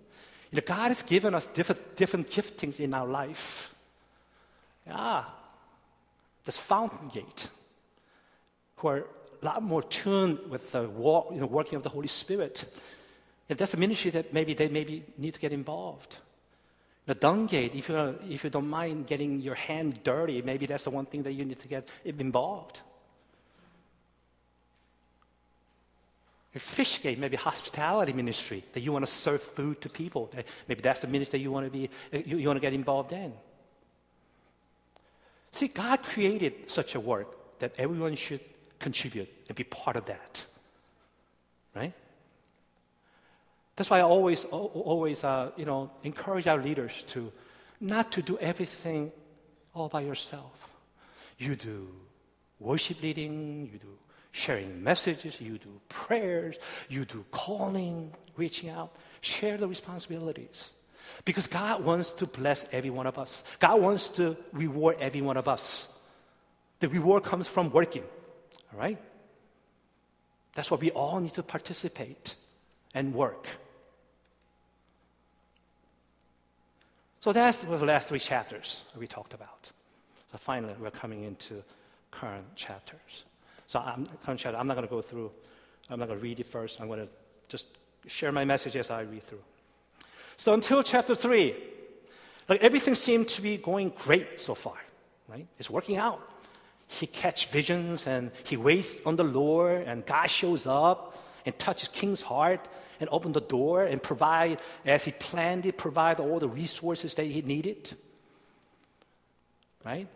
You 0.54 0.61
know, 0.61 0.66
God 0.66 0.88
has 0.88 1.02
given 1.02 1.34
us 1.34 1.46
different, 1.46 1.96
different 1.96 2.30
giftings 2.30 2.78
in 2.78 2.94
our 2.94 3.08
life. 3.08 3.75
Yeah. 4.87 5.25
This 6.44 6.58
fountain 6.58 7.08
gate, 7.08 7.49
who 8.76 8.87
are 8.87 8.99
a 9.42 9.44
lot 9.44 9.64
more 9.64 9.82
tuned 9.82 10.38
with 10.49 10.70
the 10.70 10.88
walk, 10.88 11.30
you 11.32 11.40
know, 11.40 11.46
working 11.46 11.75
of 11.75 11.82
the 11.82 11.88
Holy 11.88 12.06
Spirit. 12.06 12.66
If 13.49 13.58
that's 13.58 13.75
a 13.75 13.76
ministry 13.76 14.12
that 14.12 14.32
maybe 14.32 14.54
they 14.54 14.68
maybe 14.68 15.02
need 15.18 15.34
to 15.34 15.40
get 15.40 15.52
involved. 15.52 16.18
The 17.06 17.16
dung 17.16 17.46
gate, 17.46 17.75
if 17.75 17.88
you, 17.88 18.16
if 18.30 18.44
you 18.44 18.50
don't 18.50 18.68
mind 18.68 19.08
getting 19.08 19.40
your 19.40 19.56
hand 19.56 20.04
dirty, 20.04 20.40
maybe 20.40 20.66
that's 20.66 20.84
the 20.84 20.90
one 20.90 21.06
thing 21.06 21.25
that 21.25 21.32
you 21.32 21.44
need 21.44 21.58
to 21.58 21.68
get 21.68 21.90
involved. 22.04 22.80
Fish 26.61 27.02
gate, 27.02 27.18
maybe 27.18 27.37
hospitality 27.37 28.12
ministry, 28.12 28.62
that 28.73 28.80
you 28.80 28.92
want 28.92 29.04
to 29.04 29.11
serve 29.11 29.42
food 29.42 29.80
to 29.80 29.88
people. 29.88 30.30
Maybe 30.68 30.82
that's 30.82 31.00
the 31.00 31.08
ministry 31.08 31.40
you 31.40 31.50
want 31.50 31.66
to, 31.66 31.70
be, 31.70 31.90
you, 32.12 32.38
you 32.38 32.46
want 32.46 32.56
to 32.56 32.61
get 32.61 32.73
involved 32.73 33.12
in. 33.12 33.32
See, 35.50 35.68
God 35.68 36.02
created 36.02 36.70
such 36.70 36.94
a 36.94 37.00
work 37.00 37.58
that 37.58 37.73
everyone 37.78 38.14
should 38.16 38.40
contribute 38.78 39.28
and 39.49 39.56
be 39.56 39.64
part 39.64 39.96
of 39.96 40.06
that. 40.06 40.44
Right? 41.75 41.92
That's 43.76 43.90
why 43.90 43.99
I 43.99 44.02
always, 44.02 44.44
always, 44.44 45.25
uh, 45.25 45.50
you 45.56 45.64
know, 45.64 45.90
encourage 46.04 46.46
our 46.46 46.62
leaders 46.62 47.04
to 47.08 47.32
not 47.80 48.12
to 48.12 48.23
do 48.23 48.38
everything 48.38 49.11
all 49.75 49.88
by 49.88 50.02
yourself. 50.02 50.73
You 51.38 51.56
do 51.56 51.88
worship 52.61 53.02
leading, 53.02 53.68
you 53.73 53.78
do 53.78 53.99
sharing 54.34 54.82
messages, 54.82 55.40
you 55.40 55.58
do 55.58 55.80
prayers, 55.88 56.56
you 56.88 57.04
do 57.04 57.24
calling, 57.30 58.12
reaching 58.36 58.68
out. 58.68 58.96
Share 59.20 59.56
the 59.56 59.68
responsibilities. 59.68 60.70
Because 61.24 61.46
God 61.46 61.84
wants 61.84 62.10
to 62.10 62.26
bless 62.26 62.66
every 62.72 62.90
one 62.90 63.06
of 63.06 63.16
us. 63.16 63.44
God 63.60 63.80
wants 63.80 64.08
to 64.10 64.36
reward 64.52 64.96
every 64.98 65.22
one 65.22 65.36
of 65.36 65.46
us. 65.46 65.86
The 66.80 66.88
reward 66.88 67.22
comes 67.22 67.46
from 67.46 67.70
working. 67.70 68.02
All 68.72 68.80
right? 68.80 68.98
That's 70.56 70.68
why 70.68 70.78
we 70.78 70.90
all 70.90 71.20
need 71.20 71.34
to 71.34 71.44
participate 71.44 72.34
and 72.92 73.14
work. 73.14 73.46
So 77.20 77.32
that 77.32 77.64
was 77.68 77.80
the 77.80 77.86
last 77.86 78.08
three 78.08 78.18
chapters 78.18 78.82
we 78.98 79.06
talked 79.06 79.32
about. 79.32 79.70
So 80.32 80.38
finally, 80.38 80.74
we're 80.80 80.90
coming 80.90 81.22
into 81.22 81.62
current 82.10 82.56
chapters. 82.56 83.24
So 83.66 83.78
I'm, 83.78 84.06
I'm 84.26 84.66
not 84.66 84.75
going 84.75 84.87
to 84.87 84.94
go 84.94 85.02
through, 85.02 85.30
I'm 85.90 85.99
not 85.99 86.09
going 86.09 86.18
to 86.18 86.23
read 86.23 86.40
it 86.40 86.47
first. 86.47 86.80
I'm 86.80 86.88
going 86.88 87.00
to 87.00 87.09
just 87.49 87.66
share 88.06 88.33
my 88.33 88.44
message 88.44 88.76
as 88.76 88.90
I 88.90 89.02
read 89.02 89.23
through. 89.23 89.42
So 90.37 90.52
until 90.52 90.83
chapter 90.83 91.14
3, 91.14 91.54
like 92.49 92.62
everything 92.62 92.94
seemed 92.94 93.28
to 93.28 93.42
be 93.42 93.56
going 93.56 93.92
great 93.97 94.40
so 94.40 94.54
far, 94.54 94.76
right? 95.28 95.47
It's 95.59 95.71
working 95.71 95.97
out. 95.97 96.21
He 96.87 97.06
catch 97.06 97.49
visions 97.49 98.06
and 98.06 98.30
he 98.44 98.56
waits 98.56 99.00
on 99.06 99.16
the 99.16 99.25
Lord 99.25 99.83
and 99.87 100.04
God 100.04 100.26
shows 100.26 100.66
up 100.66 101.16
and 101.47 101.59
touches 101.59 101.88
king's 101.88 102.21
heart 102.21 102.68
and 103.00 103.09
open 103.11 103.33
the 103.33 103.40
door 103.40 103.85
and 103.85 104.02
provide, 104.02 104.61
as 104.85 105.04
he 105.04 105.12
planned 105.12 105.66
it, 105.66 105.76
provide 105.76 106.21
all 106.21 106.38
the 106.38 106.49
resources 106.49 107.14
that 107.14 107.25
he 107.25 107.42
needed. 107.42 107.92
Right? 109.85 110.09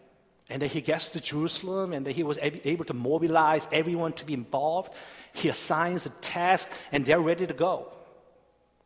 And 0.51 0.63
then 0.63 0.71
he 0.71 0.81
gets 0.81 1.11
to 1.11 1.21
Jerusalem 1.21 1.93
and 1.93 2.07
then 2.07 2.15
he 2.15 2.23
was 2.23 2.39
able 2.43 2.85
to 2.87 2.95
mobilize 2.95 3.69
everyone 3.71 4.13
to 4.15 4.25
be 4.25 4.33
involved. 4.33 4.95
He 5.35 5.49
assigns 5.49 6.07
a 6.07 6.11
task 6.11 6.69
and 6.91 7.05
they're 7.05 7.21
ready 7.21 7.47
to 7.47 7.55
go. 7.55 7.93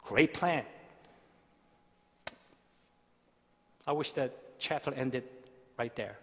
Great 0.04 0.34
plan. 0.34 0.64
I 3.86 3.92
wish 3.92 4.12
that 4.12 4.58
chapter 4.58 4.92
ended 4.92 5.24
right 5.78 5.94
there. 5.94 6.18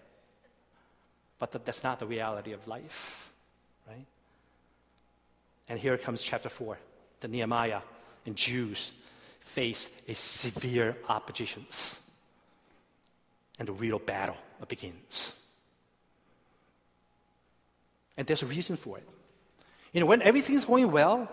But 1.40 1.66
that's 1.66 1.84
not 1.84 2.00
the 2.00 2.06
reality 2.06 2.52
of 2.52 2.68
life, 2.68 3.32
right? 3.88 4.06
And 5.70 5.80
here 5.80 5.98
comes 5.98 6.22
chapter 6.22 6.50
4 6.50 6.78
the 7.22 7.28
Nehemiah 7.28 7.82
and 8.26 8.36
Jews 8.36 8.92
face 9.42 9.90
a 10.08 10.14
severe 10.14 10.98
oppositions. 11.08 12.00
And 13.60 13.68
the 13.68 13.74
real 13.74 14.00
battle 14.00 14.38
begins. 14.68 15.34
And 18.18 18.26
there's 18.26 18.42
a 18.42 18.48
reason 18.48 18.76
for 18.76 18.98
it. 18.98 19.16
You 19.94 20.00
know, 20.00 20.06
when 20.06 20.22
everything's 20.22 20.66
going 20.66 20.92
well, 20.92 21.30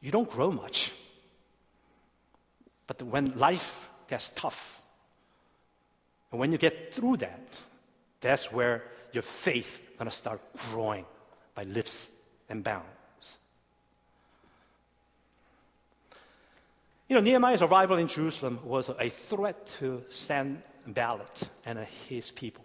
you 0.00 0.10
don't 0.10 0.28
grow 0.28 0.50
much. 0.50 0.92
But 2.86 3.02
when 3.02 3.38
life 3.38 3.88
gets 4.08 4.28
tough, 4.30 4.82
and 6.30 6.40
when 6.40 6.52
you 6.52 6.58
get 6.58 6.92
through 6.92 7.18
that, 7.18 7.48
that's 8.20 8.52
where 8.52 8.84
your 9.12 9.22
faith 9.22 9.80
to 10.10 10.10
start 10.10 10.40
growing 10.70 11.06
by 11.54 11.62
leaps 11.62 12.08
and 12.48 12.62
bounds. 12.62 12.86
You 17.14 17.20
know, 17.20 17.26
Nehemiah's 17.26 17.62
arrival 17.62 17.96
in 17.98 18.08
Jerusalem 18.08 18.58
was 18.64 18.88
a 18.88 19.08
threat 19.08 19.68
to 19.78 20.02
Sanballat 20.08 21.48
and 21.64 21.78
his 22.08 22.32
people. 22.32 22.64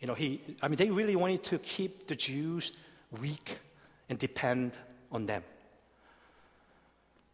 You 0.00 0.06
know, 0.06 0.12
he, 0.12 0.42
I 0.60 0.68
mean, 0.68 0.76
they 0.76 0.90
really 0.90 1.16
wanted 1.16 1.42
to 1.44 1.58
keep 1.60 2.08
the 2.08 2.14
Jews 2.14 2.72
weak 3.22 3.56
and 4.10 4.18
depend 4.18 4.76
on 5.10 5.24
them. 5.24 5.42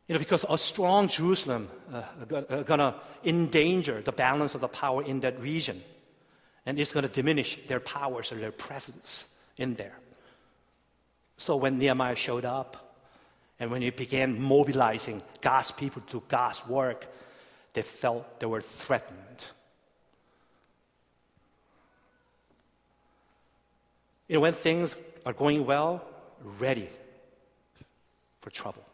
You 0.06 0.12
know, 0.12 0.20
because 0.20 0.44
a 0.48 0.56
strong 0.56 1.08
Jerusalem 1.08 1.68
uh, 1.92 2.02
uh, 2.32 2.62
gonna 2.62 2.94
endanger 3.24 4.02
the 4.02 4.12
balance 4.12 4.54
of 4.54 4.60
the 4.60 4.68
power 4.68 5.02
in 5.02 5.18
that 5.18 5.40
region. 5.40 5.82
And 6.64 6.78
it's 6.78 6.92
going 6.92 7.02
to 7.02 7.12
diminish 7.12 7.58
their 7.66 7.80
powers 7.80 8.30
or 8.30 8.36
their 8.36 8.52
presence 8.52 9.26
in 9.56 9.74
there. 9.74 9.98
So 11.38 11.56
when 11.56 11.78
Nehemiah 11.78 12.14
showed 12.14 12.44
up 12.44 12.86
and 13.60 13.70
when 13.70 13.82
he 13.82 13.90
began 13.90 14.40
mobilizing 14.40 15.22
God's 15.42 15.70
people 15.70 16.02
to 16.08 16.22
God's 16.28 16.66
work, 16.66 17.06
they 17.74 17.82
felt 17.82 18.40
they 18.40 18.46
were 18.46 18.62
threatened. 18.62 19.44
You 24.26 24.36
know, 24.36 24.40
when 24.40 24.54
things 24.54 24.96
are 25.26 25.34
going 25.34 25.66
well, 25.66 26.02
ready 26.58 26.88
for 28.40 28.48
trouble. 28.48 28.84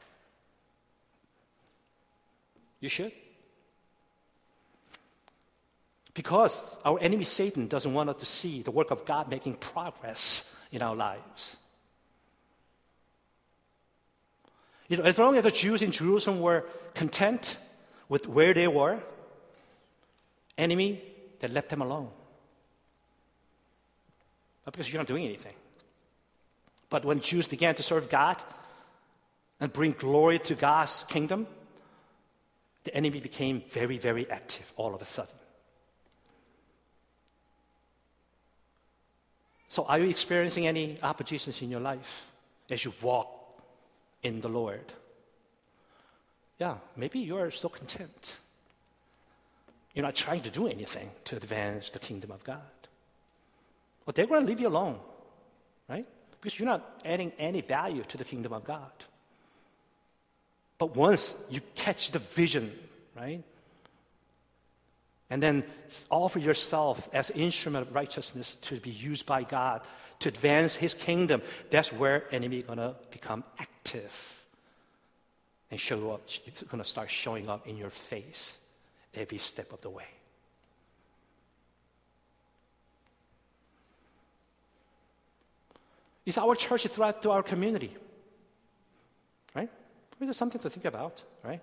You 2.80 2.88
should. 2.88 3.12
Because 6.12 6.76
our 6.84 6.98
enemy 7.00 7.24
Satan 7.24 7.68
doesn't 7.68 7.92
want 7.92 8.10
us 8.10 8.16
to 8.16 8.26
see 8.26 8.62
the 8.62 8.70
work 8.70 8.90
of 8.90 9.04
God 9.04 9.30
making 9.30 9.54
progress 9.54 10.50
in 10.72 10.82
our 10.82 10.96
lives. 10.96 11.56
You 14.88 14.98
know, 14.98 15.04
as 15.04 15.18
long 15.18 15.36
as 15.36 15.42
the 15.42 15.50
Jews 15.50 15.82
in 15.82 15.90
Jerusalem 15.90 16.40
were 16.40 16.64
content 16.94 17.58
with 18.08 18.28
where 18.28 18.54
they 18.54 18.68
were, 18.68 19.00
enemy, 20.56 21.02
they 21.40 21.48
left 21.48 21.68
them 21.68 21.82
alone. 21.82 22.08
Not 24.64 24.72
because 24.72 24.92
you're 24.92 25.00
not 25.00 25.08
doing 25.08 25.24
anything. 25.24 25.54
But 26.88 27.04
when 27.04 27.20
Jews 27.20 27.46
began 27.46 27.74
to 27.74 27.82
serve 27.82 28.08
God 28.08 28.42
and 29.60 29.72
bring 29.72 29.92
glory 29.92 30.38
to 30.40 30.54
God's 30.54 31.04
kingdom, 31.08 31.46
the 32.84 32.94
enemy 32.94 33.20
became 33.20 33.62
very, 33.68 33.98
very 33.98 34.30
active 34.30 34.72
all 34.76 34.94
of 34.94 35.02
a 35.02 35.04
sudden. 35.04 35.34
So, 39.68 39.84
are 39.84 39.98
you 39.98 40.08
experiencing 40.08 40.66
any 40.66 40.98
oppositions 41.02 41.60
in 41.60 41.70
your 41.70 41.80
life 41.80 42.30
as 42.70 42.84
you 42.84 42.94
walk 43.02 43.35
in 44.26 44.40
the 44.40 44.48
Lord? 44.48 44.92
Yeah, 46.58 46.76
maybe 46.96 47.20
you're 47.20 47.50
so 47.50 47.68
content. 47.68 48.36
You're 49.94 50.04
not 50.04 50.14
trying 50.14 50.42
to 50.42 50.50
do 50.50 50.66
anything 50.66 51.10
to 51.24 51.36
advance 51.36 51.90
the 51.90 51.98
kingdom 51.98 52.30
of 52.30 52.42
God. 52.44 52.60
Well, 54.04 54.12
they're 54.14 54.26
going 54.26 54.42
to 54.42 54.46
leave 54.46 54.60
you 54.60 54.68
alone, 54.68 54.98
right? 55.88 56.06
Because 56.32 56.58
you're 56.58 56.68
not 56.68 57.00
adding 57.04 57.32
any 57.38 57.60
value 57.60 58.02
to 58.08 58.16
the 58.16 58.24
kingdom 58.24 58.52
of 58.52 58.64
God. 58.64 58.92
But 60.78 60.96
once 60.96 61.34
you 61.50 61.60
catch 61.74 62.10
the 62.10 62.18
vision, 62.18 62.72
right? 63.16 63.42
And 65.28 65.42
then 65.42 65.64
offer 66.08 66.38
yourself 66.38 67.08
as 67.12 67.30
instrument 67.30 67.88
of 67.88 67.94
righteousness 67.94 68.56
to 68.62 68.78
be 68.78 68.90
used 68.90 69.26
by 69.26 69.42
God 69.42 69.82
to 70.20 70.28
advance 70.28 70.76
His 70.76 70.94
kingdom. 70.94 71.42
That's 71.70 71.92
where 71.92 72.24
enemy 72.32 72.62
gonna 72.62 72.94
become 73.10 73.42
active 73.58 74.44
and 75.70 75.80
show 75.80 76.12
up. 76.12 76.28
Gonna 76.68 76.84
start 76.84 77.10
showing 77.10 77.48
up 77.48 77.66
in 77.66 77.76
your 77.76 77.90
face 77.90 78.56
every 79.14 79.38
step 79.38 79.72
of 79.72 79.80
the 79.80 79.90
way. 79.90 80.06
Is 86.24 86.38
our 86.38 86.54
church 86.54 86.84
a 86.84 86.88
threat 86.88 87.22
to 87.22 87.30
our 87.30 87.42
community? 87.42 87.96
Right? 89.54 89.70
This 90.18 90.30
is 90.30 90.36
something 90.36 90.60
to 90.60 90.70
think 90.70 90.84
about, 90.84 91.22
right? 91.44 91.60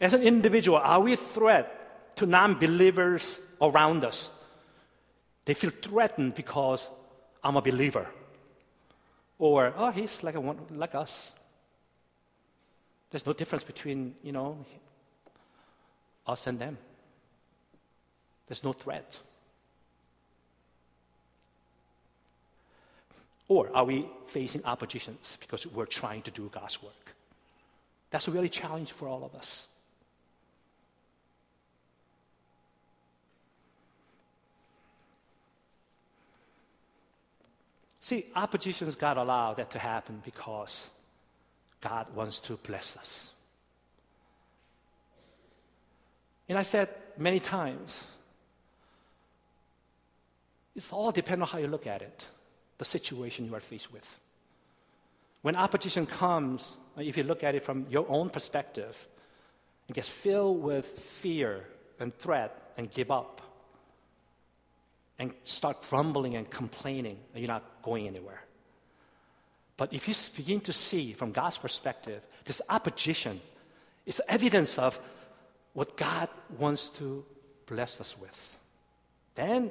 As 0.00 0.14
an 0.14 0.22
individual, 0.22 0.78
are 0.78 1.00
we 1.00 1.12
a 1.12 1.16
threat 1.16 1.79
to 2.16 2.26
non 2.26 2.54
believers 2.54 3.40
around 3.60 4.04
us? 4.04 4.28
They 5.44 5.54
feel 5.54 5.70
threatened 5.70 6.34
because 6.34 6.88
I'm 7.42 7.56
a 7.56 7.62
believer. 7.62 8.06
Or, 9.38 9.72
oh, 9.76 9.90
he's 9.90 10.22
like, 10.22 10.34
a, 10.34 10.56
like 10.70 10.94
us. 10.94 11.32
There's 13.10 13.26
no 13.26 13.32
difference 13.32 13.64
between, 13.64 14.14
you 14.22 14.32
know, 14.32 14.64
us 16.26 16.46
and 16.46 16.58
them. 16.58 16.78
There's 18.46 18.62
no 18.62 18.72
threat. 18.72 19.18
Or 23.48 23.68
are 23.74 23.84
we 23.84 24.08
facing 24.26 24.64
oppositions 24.64 25.36
because 25.40 25.66
we're 25.66 25.86
trying 25.86 26.22
to 26.22 26.30
do 26.30 26.48
God's 26.52 26.80
work? 26.82 27.16
That's 28.10 28.28
a 28.28 28.30
really 28.30 28.48
challenge 28.48 28.92
for 28.92 29.08
all 29.08 29.24
of 29.24 29.34
us. 29.34 29.66
See, 38.00 38.26
oppositions 38.34 38.94
God 38.94 39.18
allowed 39.18 39.56
that 39.56 39.70
to 39.72 39.78
happen 39.78 40.22
because 40.24 40.88
God 41.80 42.06
wants 42.14 42.40
to 42.40 42.56
bless 42.56 42.96
us. 42.96 43.30
And 46.48 46.58
I 46.58 46.62
said 46.62 46.88
many 47.16 47.38
times, 47.38 48.06
it's 50.74 50.92
all 50.92 51.12
depends 51.12 51.42
on 51.42 51.48
how 51.48 51.58
you 51.58 51.68
look 51.68 51.86
at 51.86 52.02
it 52.02 52.26
the 52.78 52.84
situation 52.84 53.44
you 53.46 53.54
are 53.54 53.60
faced 53.60 53.92
with. 53.92 54.18
When 55.42 55.54
opposition 55.54 56.06
comes, 56.06 56.76
uh, 56.96 57.02
if 57.02 57.16
you 57.16 57.22
look 57.22 57.44
at 57.44 57.54
it 57.54 57.62
from 57.62 57.86
your 57.90 58.06
own 58.08 58.30
perspective, 58.30 59.06
it 59.88 59.92
gets 59.92 60.08
filled 60.08 60.62
with 60.62 60.86
fear 60.86 61.66
and 61.98 62.14
threat 62.14 62.72
and 62.78 62.90
give 62.90 63.10
up 63.10 63.42
and 65.18 65.34
start 65.44 65.86
grumbling 65.88 66.34
and 66.36 66.48
complaining, 66.50 67.18
you're 67.34 67.46
not 67.46 67.62
going 67.82 68.06
anywhere. 68.06 68.42
But 69.76 69.92
if 69.92 70.06
you 70.08 70.14
begin 70.36 70.60
to 70.62 70.72
see 70.72 71.12
from 71.12 71.32
God's 71.32 71.58
perspective, 71.58 72.22
this 72.44 72.60
opposition 72.68 73.40
is 74.04 74.20
evidence 74.28 74.78
of 74.78 75.00
what 75.72 75.96
God 75.96 76.28
wants 76.58 76.88
to 76.90 77.24
bless 77.66 78.00
us 78.00 78.16
with, 78.18 78.58
then 79.34 79.70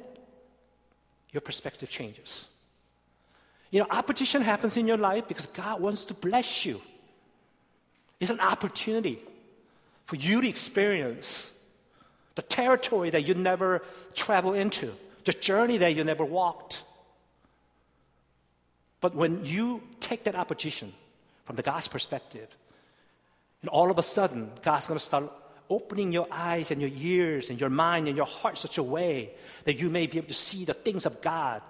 your 1.32 1.42
perspective 1.42 1.90
changes. 1.90 2.46
You 3.72 3.82
know, 3.82 3.88
opposition 3.92 4.42
happens 4.42 4.78
in 4.78 4.88
your 4.88 4.98
life 4.98 5.28
because 5.28 5.46
God 5.46 5.80
wants 5.80 6.06
to 6.06 6.14
bless 6.14 6.66
you. 6.66 6.82
It's 8.20 8.32
an 8.32 8.40
opportunity 8.40 9.20
for 10.06 10.16
you 10.16 10.42
to 10.42 10.50
experience 10.50 11.52
the 12.36 12.42
territory 12.42 13.10
that 13.12 13.28
you 13.28 13.36
never 13.36 13.84
traveled 14.16 14.56
into, 14.56 14.92
the 15.26 15.34
journey 15.34 15.78
that 15.78 15.96
you 15.96 16.04
never 16.04 16.26
walked. 16.26 16.84
But 19.02 19.16
when 19.16 19.46
you 19.46 19.82
take 20.00 20.24
that 20.26 20.36
opposition 20.36 20.94
from 21.46 21.56
the 21.56 21.62
God's 21.62 21.88
perspective, 21.88 22.48
and 23.62 23.70
all 23.70 23.92
of 23.92 23.98
a 23.98 24.04
sudden, 24.04 24.52
God's 24.62 24.88
going 24.88 25.00
to 25.00 25.04
start 25.04 25.32
opening 25.70 26.12
your 26.12 26.28
eyes 26.32 26.72
and 26.72 26.82
your 26.82 26.92
ears 26.94 27.50
and 27.50 27.60
your 27.60 27.70
mind 27.70 28.08
and 28.08 28.18
your 28.18 28.26
heart 28.26 28.58
such 28.58 28.78
a 28.78 28.84
way 28.84 29.32
that 29.66 29.80
you 29.80 29.90
may 29.90 30.08
be 30.08 30.18
able 30.18 30.28
to 30.28 30.34
see 30.34 30.66
the 30.66 30.74
things 30.74 31.06
of 31.06 31.22
God 31.22 31.62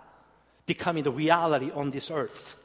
becoming 0.65 1.04
the 1.04 1.12
reality 1.12 1.72
on 1.72 1.92
this 1.92 2.10
earth. 2.10 2.56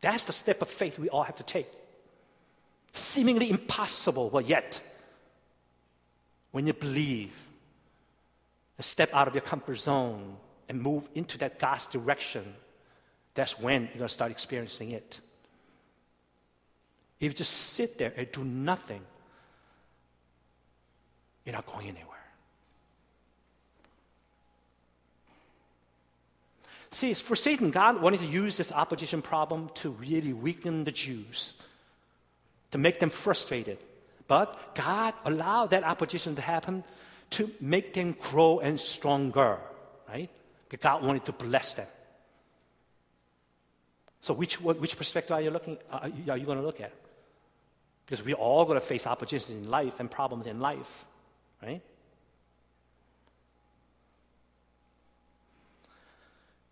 That's 0.00 0.24
the 0.24 0.32
step 0.32 0.62
of 0.62 0.68
faith 0.68 0.98
we 0.98 1.08
all 1.08 1.22
have 1.22 1.36
to 1.36 1.42
take. 1.42 1.70
Seemingly 2.92 3.50
impossible, 3.50 4.30
but 4.30 4.46
yet, 4.46 4.80
when 6.52 6.66
you 6.66 6.72
believe, 6.72 7.32
step 8.80 9.10
out 9.12 9.26
of 9.28 9.34
your 9.34 9.42
comfort 9.42 9.76
zone 9.76 10.36
and 10.68 10.80
move 10.80 11.08
into 11.14 11.38
that 11.38 11.58
God's 11.58 11.86
direction, 11.86 12.54
that's 13.34 13.58
when 13.58 13.82
you're 13.82 13.98
going 13.98 14.08
to 14.08 14.08
start 14.08 14.30
experiencing 14.30 14.92
it. 14.92 15.20
If 17.20 17.32
you 17.32 17.36
just 17.36 17.52
sit 17.52 17.98
there 17.98 18.12
and 18.16 18.30
do 18.32 18.44
nothing, 18.44 19.02
you're 21.44 21.54
not 21.54 21.66
going 21.66 21.88
anywhere. 21.88 22.08
See, 26.90 27.12
for 27.14 27.34
Satan, 27.34 27.70
God 27.70 28.00
wanted 28.00 28.20
to 28.20 28.26
use 28.26 28.56
this 28.56 28.70
opposition 28.70 29.20
problem 29.20 29.68
to 29.74 29.90
really 29.90 30.32
weaken 30.32 30.84
the 30.84 30.92
Jews, 30.92 31.54
to 32.70 32.78
make 32.78 33.00
them 33.00 33.10
frustrated. 33.10 33.78
But 34.28 34.74
God 34.74 35.14
allowed 35.24 35.70
that 35.70 35.82
opposition 35.82 36.36
to 36.36 36.42
happen 36.42 36.84
to 37.30 37.50
make 37.60 37.94
them 37.94 38.12
grow 38.12 38.60
and 38.60 38.78
stronger, 38.78 39.58
right? 40.08 40.30
Because 40.74 40.82
God 40.82 41.04
wanted 41.04 41.24
to 41.26 41.32
bless 41.32 41.74
them. 41.74 41.86
So, 44.20 44.34
which, 44.34 44.60
which 44.60 44.96
perspective 44.96 45.32
are 45.32 45.40
you 45.40 45.50
looking? 45.50 45.78
Uh, 45.88 46.10
are 46.28 46.36
you 46.36 46.46
going 46.46 46.58
to 46.58 46.64
look 46.64 46.80
at? 46.80 46.92
Because 48.04 48.24
we're 48.24 48.34
all 48.34 48.64
going 48.64 48.80
to 48.80 48.84
face 48.84 49.06
oppositions 49.06 49.56
in 49.56 49.70
life 49.70 50.00
and 50.00 50.10
problems 50.10 50.46
in 50.46 50.58
life, 50.58 51.04
right? 51.62 51.80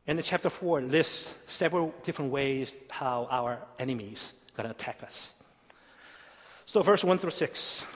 And 0.07 0.19
the 0.19 0.23
chapter 0.23 0.51
4 0.51 0.81
lists 0.81 1.33
several 1.47 1.95
different 2.03 2.33
ways 2.33 2.77
how 2.91 3.29
our 3.31 3.61
enemies 3.79 4.33
are 4.53 4.63
going 4.63 4.69
to 4.69 4.75
attack 4.75 5.05
us. 5.05 5.33
So, 6.65 6.83
verse 6.83 7.05
1 7.05 7.19
through 7.19 7.31
6. 7.31 7.87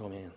Oh, 0.00 0.08
man. 0.08 0.30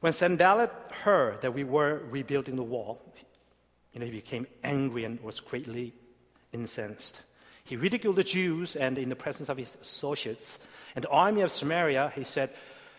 When 0.00 0.12
Sanballat 0.12 0.72
heard 1.04 1.42
that 1.42 1.52
we 1.52 1.64
were 1.64 2.02
rebuilding 2.10 2.56
the 2.56 2.62
wall, 2.62 3.02
you 3.92 4.00
know, 4.00 4.06
he 4.06 4.12
became 4.12 4.46
angry 4.64 5.04
and 5.04 5.20
was 5.20 5.40
greatly 5.40 5.92
incensed. 6.52 7.20
He 7.64 7.76
ridiculed 7.76 8.16
the 8.16 8.24
Jews 8.24 8.76
and 8.76 8.98
in 8.98 9.10
the 9.10 9.16
presence 9.16 9.48
of 9.48 9.58
his 9.58 9.76
associates 9.80 10.58
and 10.94 11.04
the 11.04 11.10
army 11.10 11.42
of 11.42 11.52
Samaria, 11.52 12.12
he 12.14 12.24
said, 12.24 12.50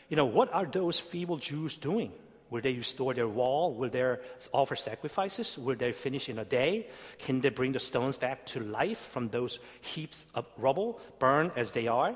You 0.09 0.15
know, 0.15 0.25
what 0.25 0.53
are 0.53 0.65
those 0.65 0.99
feeble 0.99 1.37
Jews 1.37 1.75
doing? 1.75 2.11
Will 2.51 2.61
they 2.61 2.75
restore 2.75 3.13
their 3.13 3.29
wall? 3.29 3.73
Will 3.73 3.89
they 3.89 4.17
offer 4.53 4.75
sacrifices? 4.75 5.57
Will 5.57 5.75
they 5.75 5.93
finish 5.93 6.29
in 6.29 6.37
a 6.37 6.45
day? 6.45 6.87
Can 7.17 7.41
they 7.41 7.49
bring 7.49 7.71
the 7.71 7.79
stones 7.79 8.17
back 8.17 8.45
to 8.47 8.59
life 8.59 8.99
from 8.99 9.29
those 9.29 9.59
heaps 9.79 10.25
of 10.35 10.45
rubble, 10.57 10.99
burned 11.17 11.51
as 11.55 11.71
they 11.71 11.87
are? 11.87 12.15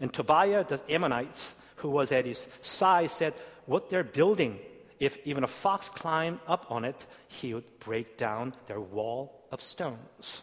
And 0.00 0.12
Tobiah 0.12 0.64
the 0.64 0.82
Ammonite, 0.90 1.54
who 1.76 1.90
was 1.90 2.10
at 2.10 2.26
his 2.26 2.48
side, 2.62 3.10
said, 3.10 3.34
What 3.66 3.90
they're 3.90 4.04
building, 4.04 4.58
if 4.98 5.18
even 5.26 5.44
a 5.44 5.48
fox 5.48 5.88
climbed 5.88 6.38
up 6.46 6.70
on 6.70 6.84
it, 6.84 7.06
he 7.28 7.52
would 7.52 7.78
break 7.80 8.16
down 8.16 8.54
their 8.66 8.80
wall 8.80 9.44
of 9.50 9.60
stones. 9.60 10.42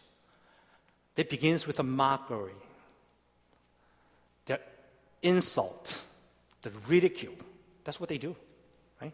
It 1.16 1.30
begins 1.30 1.66
with 1.66 1.80
a 1.80 1.84
mockery, 1.84 2.54
the 4.46 4.60
insult, 5.22 6.02
the 6.62 6.72
ridicule. 6.88 7.36
That's 7.84 8.00
what 8.00 8.10
they 8.10 8.18
do. 8.18 8.36
Right? 9.02 9.14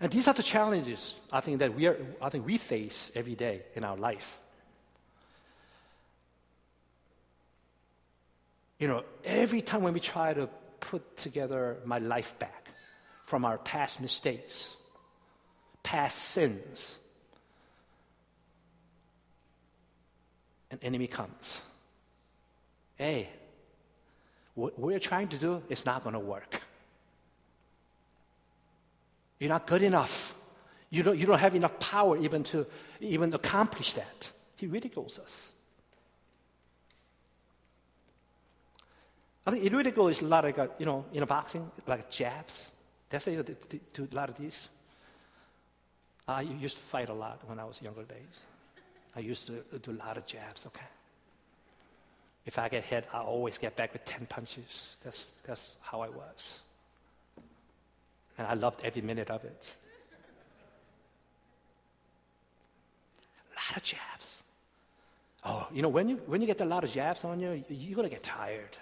And 0.00 0.10
these 0.10 0.26
are 0.26 0.34
the 0.34 0.42
challenges 0.42 1.16
I 1.30 1.40
think 1.40 1.58
that 1.58 1.74
we 1.74 1.86
are, 1.86 1.96
I 2.20 2.28
think 2.28 2.46
we 2.46 2.58
face 2.58 3.10
every 3.14 3.34
day 3.34 3.62
in 3.74 3.84
our 3.84 3.96
life. 3.96 4.38
You 8.78 8.86
know, 8.86 9.04
every 9.24 9.60
time 9.60 9.82
when 9.82 9.92
we 9.92 10.00
try 10.00 10.32
to 10.32 10.48
put 10.80 11.16
together 11.16 11.78
my 11.84 11.98
life 11.98 12.38
back 12.38 12.68
from 13.24 13.44
our 13.44 13.58
past 13.58 14.00
mistakes, 14.00 14.76
past 15.82 16.18
sins, 16.18 16.98
an 20.70 20.78
enemy 20.82 21.06
comes. 21.06 21.62
Hey, 22.96 23.28
what 24.54 24.78
we're 24.78 24.98
trying 24.98 25.28
to 25.28 25.38
do 25.38 25.62
is 25.68 25.86
not 25.86 26.02
going 26.02 26.14
to 26.14 26.20
work. 26.20 26.62
You're 29.38 29.50
not 29.50 29.66
good 29.66 29.82
enough. 29.82 30.34
You 30.90 31.02
don't, 31.02 31.18
you 31.18 31.26
don't 31.26 31.38
have 31.38 31.54
enough 31.54 31.78
power 31.78 32.16
even 32.16 32.42
to 32.44 32.66
even 33.00 33.32
accomplish 33.34 33.92
that. 33.92 34.32
He 34.56 34.66
ridicules 34.66 35.18
us. 35.18 35.52
I 39.48 39.50
think 39.50 39.64
it 39.64 39.72
ridicules 39.72 40.20
a 40.20 40.26
lot 40.26 40.44
of, 40.44 40.70
you 40.78 40.86
know, 40.86 41.04
in 41.12 41.22
a 41.22 41.26
boxing, 41.26 41.70
like 41.86 42.10
jabs. 42.10 42.70
That's 43.08 43.24
how 43.24 43.32
you 43.32 43.42
do 43.94 44.08
a 44.12 44.14
lot 44.14 44.28
of 44.28 44.36
these. 44.36 44.68
I 46.26 46.42
used 46.42 46.76
to 46.76 46.82
fight 46.82 47.08
a 47.08 47.14
lot 47.14 47.40
when 47.46 47.58
I 47.58 47.64
was 47.64 47.80
younger 47.80 48.02
days. 48.02 48.44
I 49.16 49.20
used 49.20 49.46
to 49.46 49.64
do 49.78 49.90
a 49.92 49.98
lot 50.04 50.18
of 50.18 50.26
jabs, 50.26 50.66
okay? 50.66 50.90
If 52.44 52.58
I 52.58 52.68
get 52.68 52.84
hit, 52.84 53.08
I 53.12 53.20
always 53.20 53.56
get 53.56 53.74
back 53.74 53.94
with 53.94 54.04
10 54.04 54.26
punches. 54.26 54.96
That's, 55.02 55.32
that's 55.46 55.76
how 55.80 56.02
I 56.02 56.10
was 56.10 56.60
and 58.38 58.46
I 58.46 58.54
loved 58.54 58.80
every 58.84 59.02
minute 59.02 59.30
of 59.30 59.44
it. 59.44 59.74
A 63.52 63.56
lot 63.56 63.76
of 63.76 63.82
jabs. 63.82 64.42
Oh, 65.44 65.66
you 65.72 65.82
know, 65.82 65.88
when 65.88 66.08
you, 66.08 66.16
when 66.26 66.40
you 66.40 66.46
get 66.46 66.60
a 66.60 66.64
lot 66.64 66.84
of 66.84 66.90
jabs 66.90 67.24
on 67.24 67.40
you, 67.40 67.64
you're 67.68 67.96
going 67.96 68.08
to 68.08 68.14
get 68.14 68.22
tired. 68.22 68.76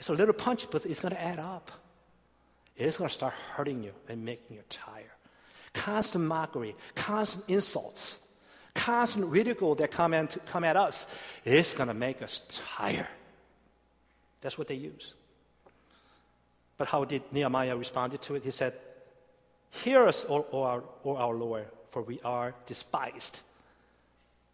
It's 0.00 0.08
a 0.08 0.14
little 0.14 0.34
punch, 0.34 0.66
but 0.70 0.86
it's 0.86 0.98
going 0.98 1.14
to 1.14 1.22
add 1.22 1.38
up. 1.38 1.70
It's 2.74 2.96
going 2.96 3.08
to 3.08 3.14
start 3.14 3.34
hurting 3.52 3.84
you 3.84 3.92
and 4.08 4.24
making 4.24 4.56
you 4.56 4.62
tired. 4.70 5.04
Constant 5.74 6.24
mockery, 6.24 6.74
constant 6.94 7.44
insults, 7.48 8.18
constant 8.74 9.26
ridicule 9.26 9.74
that 9.74 9.90
come, 9.90 10.14
in 10.14 10.26
come 10.46 10.64
at 10.64 10.74
us, 10.74 11.06
it's 11.44 11.74
going 11.74 11.88
to 11.88 11.94
make 11.94 12.22
us 12.22 12.42
tired. 12.48 13.06
That's 14.40 14.56
what 14.56 14.68
they 14.68 14.74
use. 14.74 15.12
But 16.78 16.88
how 16.88 17.04
did 17.04 17.22
Nehemiah 17.30 17.76
respond 17.76 18.18
to 18.20 18.34
it? 18.36 18.42
He 18.42 18.50
said, 18.50 18.72
Hear 19.70 20.06
us, 20.06 20.24
O, 20.30 20.46
o, 20.50 20.62
our, 20.62 20.82
o 21.04 21.16
our 21.16 21.34
Lord, 21.34 21.66
for 21.90 22.00
we 22.00 22.20
are 22.24 22.54
despised. 22.64 23.40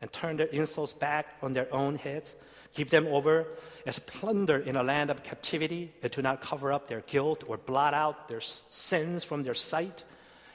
And 0.01 0.13
turn 0.13 0.37
their 0.37 0.49
insults 0.49 0.93
back 0.93 1.37
on 1.41 1.53
their 1.53 1.73
own 1.73 1.95
heads. 1.95 2.35
Give 2.77 2.91
them 2.91 3.07
over 3.07 3.47
as 3.87 3.99
plunder 3.99 4.59
in 4.59 4.77
a 4.77 4.83
land 4.83 5.11
of 5.11 5.23
captivity, 5.23 5.93
and 6.03 6.13
do 6.13 6.21
not 6.21 6.43
cover 6.43 6.73
up 6.73 6.89
their 6.89 7.01
guilt 7.01 7.43
or 7.47 7.57
blot 7.57 7.95
out 7.95 8.29
their 8.29 8.43
sins 8.43 9.25
from 9.25 9.43
their 9.45 9.55
sight. 9.55 10.05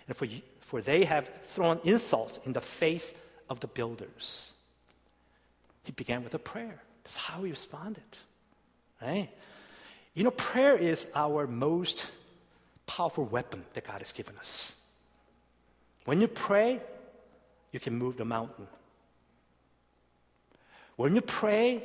And 0.08 0.16
for, 0.16 0.28
for 0.60 0.82
they 0.82 1.04
have 1.06 1.28
thrown 1.42 1.80
insults 1.84 2.40
in 2.46 2.54
the 2.54 2.62
face 2.62 3.14
of 3.50 3.60
the 3.60 3.68
builders. 3.68 4.52
He 5.84 5.92
began 5.94 6.24
with 6.24 6.36
a 6.36 6.40
prayer. 6.40 6.80
That's 7.04 7.18
how 7.18 7.42
he 7.44 7.50
responded. 7.50 8.04
Right? 9.02 9.30
You 10.14 10.24
know, 10.24 10.32
prayer 10.32 10.78
is 10.78 11.08
our 11.16 11.48
most 11.48 12.06
powerful 12.86 13.26
weapon 13.26 13.64
that 13.74 13.88
God 13.88 14.00
has 14.00 14.12
given 14.12 14.38
us. 14.38 14.76
When 16.06 16.22
you 16.22 16.28
pray, 16.28 16.82
you 17.72 17.80
can 17.80 17.98
move 17.98 18.18
the 18.18 18.26
mountain. 18.26 18.68
When 20.98 21.16
you 21.16 21.22
pray, 21.22 21.84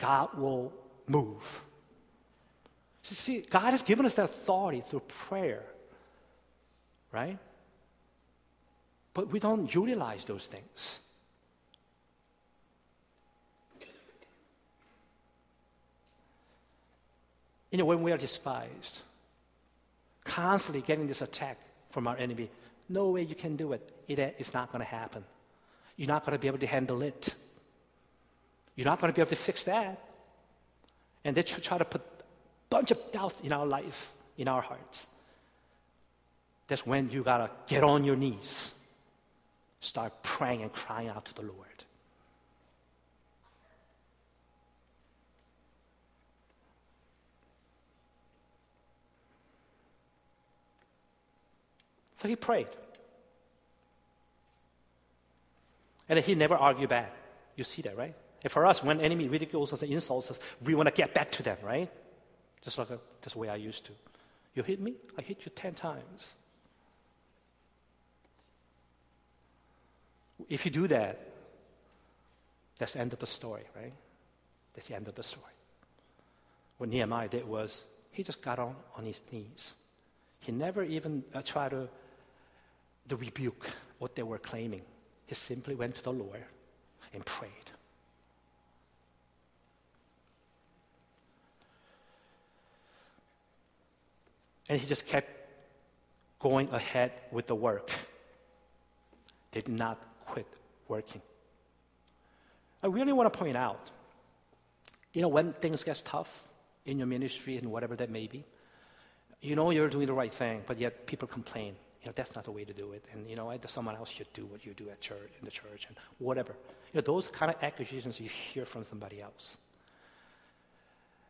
God 0.00 0.36
will 0.36 0.72
move. 1.06 1.62
See, 3.02 3.44
God 3.48 3.70
has 3.70 3.82
given 3.82 4.06
us 4.06 4.14
that 4.14 4.24
authority 4.24 4.82
through 4.88 5.00
prayer, 5.00 5.62
right? 7.12 7.38
But 9.14 9.28
we 9.28 9.38
don't 9.38 9.72
utilize 9.72 10.24
those 10.24 10.46
things. 10.46 10.98
You 17.70 17.78
know, 17.78 17.84
when 17.84 18.02
we 18.02 18.10
are 18.10 18.18
despised, 18.18 19.00
constantly 20.24 20.82
getting 20.82 21.06
this 21.06 21.22
attack 21.22 21.58
from 21.90 22.08
our 22.08 22.16
enemy, 22.16 22.50
no 22.88 23.10
way 23.10 23.22
you 23.22 23.36
can 23.36 23.56
do 23.56 23.72
it. 23.72 23.92
it 24.08 24.18
it's 24.38 24.52
not 24.52 24.72
going 24.72 24.80
to 24.80 24.90
happen. 24.90 25.24
You're 25.96 26.08
not 26.08 26.24
going 26.24 26.36
to 26.36 26.40
be 26.40 26.48
able 26.48 26.58
to 26.58 26.66
handle 26.66 27.02
it. 27.02 27.34
You're 28.80 28.86
not 28.86 28.98
going 28.98 29.12
to 29.12 29.14
be 29.14 29.20
able 29.20 29.28
to 29.28 29.36
fix 29.36 29.64
that. 29.64 30.02
And 31.22 31.36
they 31.36 31.42
try 31.42 31.76
to 31.76 31.84
put 31.84 32.00
a 32.00 32.24
bunch 32.70 32.90
of 32.90 33.12
doubts 33.12 33.42
in 33.42 33.52
our 33.52 33.66
life, 33.66 34.10
in 34.38 34.48
our 34.48 34.62
hearts. 34.62 35.06
That's 36.66 36.86
when 36.86 37.10
you 37.10 37.22
got 37.22 37.38
to 37.44 37.50
get 37.66 37.84
on 37.84 38.04
your 38.04 38.16
knees, 38.16 38.70
start 39.80 40.22
praying 40.22 40.62
and 40.62 40.72
crying 40.72 41.08
out 41.08 41.26
to 41.26 41.34
the 41.34 41.42
Lord. 41.42 41.84
So 52.14 52.28
he 52.28 52.34
prayed. 52.34 52.68
And 56.08 56.18
he 56.20 56.34
never 56.34 56.54
argued 56.54 56.88
back. 56.88 57.12
You 57.56 57.64
see 57.64 57.82
that, 57.82 57.94
right? 57.94 58.14
And 58.42 58.50
for 58.50 58.66
us, 58.66 58.82
when 58.82 59.00
enemy 59.00 59.28
ridicules 59.28 59.72
us 59.72 59.82
and 59.82 59.92
insults 59.92 60.30
us, 60.30 60.40
we 60.62 60.74
want 60.74 60.88
to 60.88 60.94
get 60.94 61.12
back 61.12 61.30
to 61.32 61.42
them, 61.42 61.58
right? 61.62 61.90
Just 62.62 62.78
like 62.78 62.90
a, 62.90 62.98
that's 63.20 63.34
the 63.34 63.38
way 63.38 63.48
I 63.48 63.56
used 63.56 63.84
to. 63.86 63.92
You 64.54 64.62
hit 64.62 64.80
me, 64.80 64.94
I 65.18 65.22
hit 65.22 65.44
you 65.44 65.52
10 65.54 65.74
times. 65.74 66.34
If 70.48 70.64
you 70.64 70.70
do 70.70 70.86
that, 70.88 71.18
that's 72.78 72.94
the 72.94 73.00
end 73.00 73.12
of 73.12 73.18
the 73.18 73.26
story, 73.26 73.64
right? 73.76 73.92
That's 74.74 74.88
the 74.88 74.96
end 74.96 75.06
of 75.06 75.14
the 75.14 75.22
story. 75.22 75.52
What 76.78 76.88
Nehemiah 76.88 77.28
did 77.28 77.46
was 77.46 77.84
he 78.10 78.22
just 78.22 78.40
got 78.40 78.58
on, 78.58 78.74
on 78.96 79.04
his 79.04 79.20
knees. 79.30 79.74
He 80.40 80.52
never 80.52 80.82
even 80.82 81.24
uh, 81.34 81.42
tried 81.42 81.72
to 81.72 81.88
the 83.06 83.16
rebuke 83.16 83.70
what 83.98 84.14
they 84.14 84.22
were 84.22 84.38
claiming. 84.38 84.82
He 85.26 85.34
simply 85.34 85.74
went 85.74 85.94
to 85.96 86.02
the 86.02 86.12
Lord 86.12 86.42
and 87.12 87.24
prayed. 87.26 87.70
And 94.70 94.80
he 94.80 94.86
just 94.86 95.06
kept 95.06 95.28
going 96.38 96.70
ahead 96.72 97.12
with 97.30 97.46
the 97.46 97.54
work. 97.54 97.90
They 99.50 99.60
did 99.60 99.76
not 99.76 99.98
quit 100.24 100.46
working. 100.88 101.20
I 102.82 102.86
really 102.86 103.12
want 103.12 103.30
to 103.30 103.38
point 103.38 103.56
out, 103.56 103.90
you 105.12 105.20
know, 105.20 105.28
when 105.28 105.52
things 105.54 105.84
get 105.84 106.00
tough 106.04 106.44
in 106.86 106.98
your 106.98 107.06
ministry 107.06 107.58
and 107.58 107.70
whatever 107.70 107.94
that 107.96 108.08
may 108.08 108.26
be, 108.26 108.44
you 109.42 109.56
know 109.56 109.70
you're 109.70 109.88
doing 109.88 110.06
the 110.06 110.14
right 110.14 110.32
thing, 110.32 110.62
but 110.66 110.78
yet 110.78 111.06
people 111.06 111.28
complain 111.28 111.74
you 112.02 112.06
know, 112.06 112.12
that's 112.14 112.34
not 112.34 112.44
the 112.44 112.50
way 112.50 112.64
to 112.64 112.72
do 112.72 112.92
it. 112.92 113.04
And, 113.12 113.28
you 113.28 113.36
know, 113.36 113.54
someone 113.66 113.94
else 113.94 114.08
should 114.08 114.32
do 114.32 114.46
what 114.46 114.64
you 114.64 114.72
do 114.72 114.88
at 114.88 115.00
church, 115.00 115.30
in 115.38 115.44
the 115.44 115.50
church, 115.50 115.86
and 115.86 115.96
whatever. 116.18 116.54
You 116.92 117.00
know, 117.00 117.02
those 117.02 117.28
kind 117.28 117.52
of 117.52 117.62
accusations 117.62 118.18
you 118.18 118.28
hear 118.28 118.64
from 118.64 118.84
somebody 118.84 119.20
else. 119.20 119.58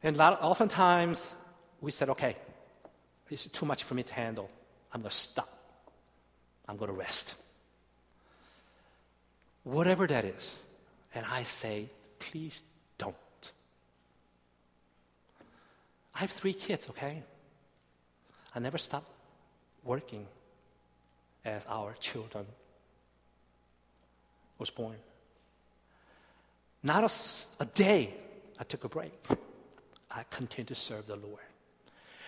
And 0.03 0.17
lot, 0.17 0.41
oftentimes, 0.41 1.29
we 1.81 1.91
said, 1.91 2.09
okay, 2.11 2.37
it's 3.31 3.47
too 3.47 3.67
much 3.67 3.85
for 3.85 3.95
me 3.95 4.03
to 4.03 4.15
handle. 4.15 4.51
I'm 4.93 5.03
going 5.03 5.11
to 5.11 5.17
stop. 5.17 5.49
I'm 6.69 6.77
going 6.77 6.91
to 6.91 6.97
rest. 6.97 7.35
Whatever 9.65 10.07
that 10.07 10.25
is. 10.25 10.57
And 11.15 11.25
I 11.27 11.45
say, 11.45 11.89
please 12.19 12.63
don't. 12.99 13.15
I 16.15 16.21
have 16.21 16.31
three 16.31 16.53
kids, 16.53 16.89
okay? 16.91 17.23
I 18.55 18.59
never 18.59 18.79
stop 18.79 19.05
working 19.85 20.27
as 21.45 21.67
our 21.67 21.95
children 22.01 22.47
was 24.59 24.71
born. 24.71 24.97
Not 26.83 27.05
a, 27.05 27.63
a 27.63 27.67
day 27.67 28.15
I 28.59 28.65
took 28.65 28.85
a 28.85 28.89
break. 28.89 29.13
I 30.11 30.25
continue 30.31 30.67
to 30.67 30.75
serve 30.75 31.07
the 31.07 31.17
Lord. 31.17 31.50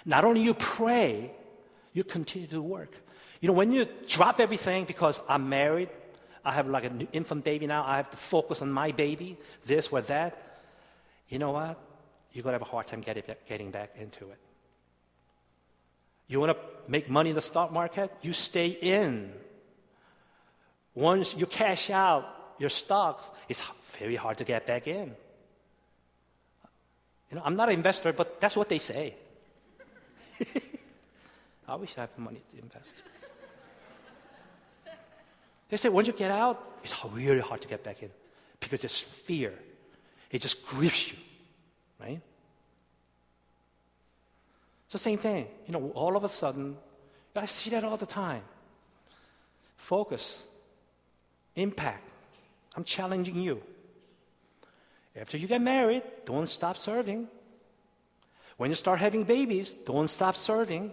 Not 0.04 0.24
only 0.24 0.40
you 0.40 0.54
pray, 0.54 1.32
you 1.92 2.04
continue 2.04 2.48
to 2.48 2.62
work. 2.62 2.94
You 3.40 3.48
know, 3.48 3.54
when 3.54 3.72
you 3.72 3.86
drop 4.06 4.40
everything 4.40 4.84
because 4.84 5.20
I'm 5.28 5.48
married, 5.48 5.88
I 6.44 6.52
have 6.52 6.68
like 6.68 6.84
an 6.84 7.08
infant 7.12 7.44
baby 7.44 7.66
now, 7.66 7.84
I 7.84 7.96
have 7.96 8.10
to 8.10 8.16
focus 8.16 8.62
on 8.62 8.72
my 8.72 8.92
baby, 8.92 9.38
this 9.64 9.88
or 9.88 10.00
that, 10.02 10.60
you 11.28 11.38
know 11.38 11.52
what? 11.52 11.78
You're 12.32 12.42
going 12.42 12.52
to 12.52 12.58
have 12.58 12.68
a 12.68 12.70
hard 12.70 12.86
time 12.86 13.00
getting, 13.00 13.22
getting 13.46 13.70
back 13.70 13.94
into 13.96 14.30
it. 14.30 14.38
You 16.28 16.40
want 16.40 16.56
to 16.56 16.90
make 16.90 17.08
money 17.08 17.30
in 17.30 17.36
the 17.36 17.42
stock 17.42 17.72
market? 17.72 18.10
You 18.22 18.32
stay 18.32 18.68
in. 18.68 19.32
Once 20.94 21.34
you 21.34 21.46
cash 21.46 21.90
out 21.90 22.54
your 22.58 22.70
stocks, 22.70 23.30
it's 23.48 23.62
very 23.98 24.16
hard 24.16 24.38
to 24.38 24.44
get 24.44 24.66
back 24.66 24.86
in. 24.86 25.14
You 27.30 27.36
know, 27.36 27.42
I'm 27.44 27.56
not 27.56 27.68
an 27.68 27.74
investor, 27.74 28.12
but 28.12 28.40
that's 28.40 28.56
what 28.56 28.68
they 28.68 28.78
say. 28.78 29.14
I 31.68 31.74
wish 31.76 31.94
I 31.96 32.02
had 32.02 32.18
money 32.18 32.42
to 32.52 32.62
invest. 32.62 33.02
They 35.68 35.76
say 35.78 35.88
once 35.88 36.06
you 36.06 36.12
get 36.12 36.30
out, 36.30 36.78
it's 36.82 36.94
really 37.06 37.40
hard 37.40 37.62
to 37.62 37.68
get 37.68 37.82
back 37.82 38.02
in 38.02 38.10
because 38.60 38.80
there's 38.80 39.00
fear. 39.00 39.54
It 40.30 40.42
just 40.42 40.66
grips 40.66 41.10
you, 41.10 41.18
right? 41.98 42.20
The 44.90 44.98
same 44.98 45.16
thing. 45.16 45.46
You 45.66 45.72
know, 45.72 45.90
all 45.94 46.14
of 46.14 46.24
a 46.24 46.28
sudden, 46.28 46.76
I 47.34 47.46
see 47.46 47.70
that 47.70 47.82
all 47.82 47.96
the 47.96 48.04
time. 48.04 48.42
Focus, 49.76 50.42
impact. 51.56 52.10
I'm 52.76 52.84
challenging 52.84 53.36
you. 53.36 53.62
After 55.16 55.38
you 55.38 55.48
get 55.48 55.62
married, 55.62 56.02
don't 56.26 56.46
stop 56.46 56.76
serving. 56.76 57.28
When 58.62 58.70
you 58.70 58.76
start 58.76 59.00
having 59.00 59.24
babies, 59.24 59.72
don't 59.72 60.06
stop 60.06 60.36
serving. 60.36 60.92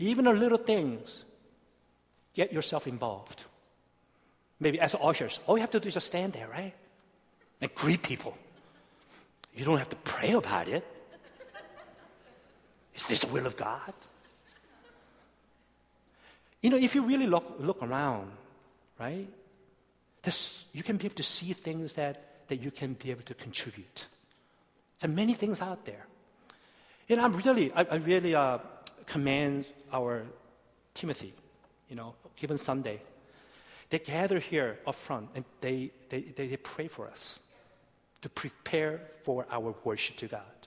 Even 0.00 0.24
the 0.24 0.32
little 0.32 0.58
things, 0.58 1.24
get 2.34 2.52
yourself 2.52 2.88
involved. 2.88 3.44
Maybe 4.58 4.80
as 4.80 4.96
ushers, 5.00 5.38
all 5.46 5.56
you 5.56 5.60
have 5.60 5.70
to 5.70 5.78
do 5.78 5.86
is 5.86 5.94
just 5.94 6.08
stand 6.08 6.32
there, 6.32 6.48
right? 6.48 6.74
And 7.60 7.72
greet 7.76 8.02
people. 8.02 8.36
You 9.54 9.66
don't 9.66 9.78
have 9.78 9.90
to 9.90 10.02
pray 10.02 10.32
about 10.32 10.66
it. 10.66 10.84
Is 12.96 13.06
this 13.06 13.20
the 13.20 13.28
will 13.28 13.46
of 13.46 13.56
God? 13.56 13.94
You 16.60 16.70
know, 16.70 16.76
if 16.76 16.96
you 16.96 17.02
really 17.02 17.28
look, 17.28 17.54
look 17.60 17.84
around, 17.84 18.32
right? 18.98 19.28
This, 20.22 20.64
you 20.72 20.82
can 20.82 20.96
be 20.96 21.04
able 21.04 21.14
to 21.14 21.22
see 21.22 21.52
things 21.52 21.92
that, 21.92 22.31
that 22.52 22.60
you 22.62 22.70
can 22.70 22.92
be 22.92 23.10
able 23.10 23.22
to 23.22 23.32
contribute. 23.32 24.06
There 25.00 25.10
are 25.10 25.14
many 25.14 25.32
things 25.32 25.62
out 25.62 25.86
there. 25.86 26.06
And 27.08 27.18
I'm 27.18 27.32
really, 27.32 27.72
I, 27.72 27.86
I 27.90 27.94
really 27.94 28.34
uh, 28.34 28.58
commend 29.06 29.64
our 29.90 30.24
Timothy, 30.92 31.32
you 31.88 31.96
know, 31.96 32.14
given 32.36 32.58
Sunday. 32.58 33.00
They 33.88 34.00
gather 34.00 34.38
here 34.38 34.80
up 34.86 34.96
front 34.96 35.30
and 35.34 35.46
they, 35.62 35.92
they, 36.10 36.20
they, 36.20 36.46
they 36.48 36.58
pray 36.58 36.88
for 36.88 37.08
us 37.08 37.38
to 38.20 38.28
prepare 38.28 39.00
for 39.24 39.46
our 39.50 39.74
worship 39.82 40.16
to 40.16 40.26
God. 40.26 40.58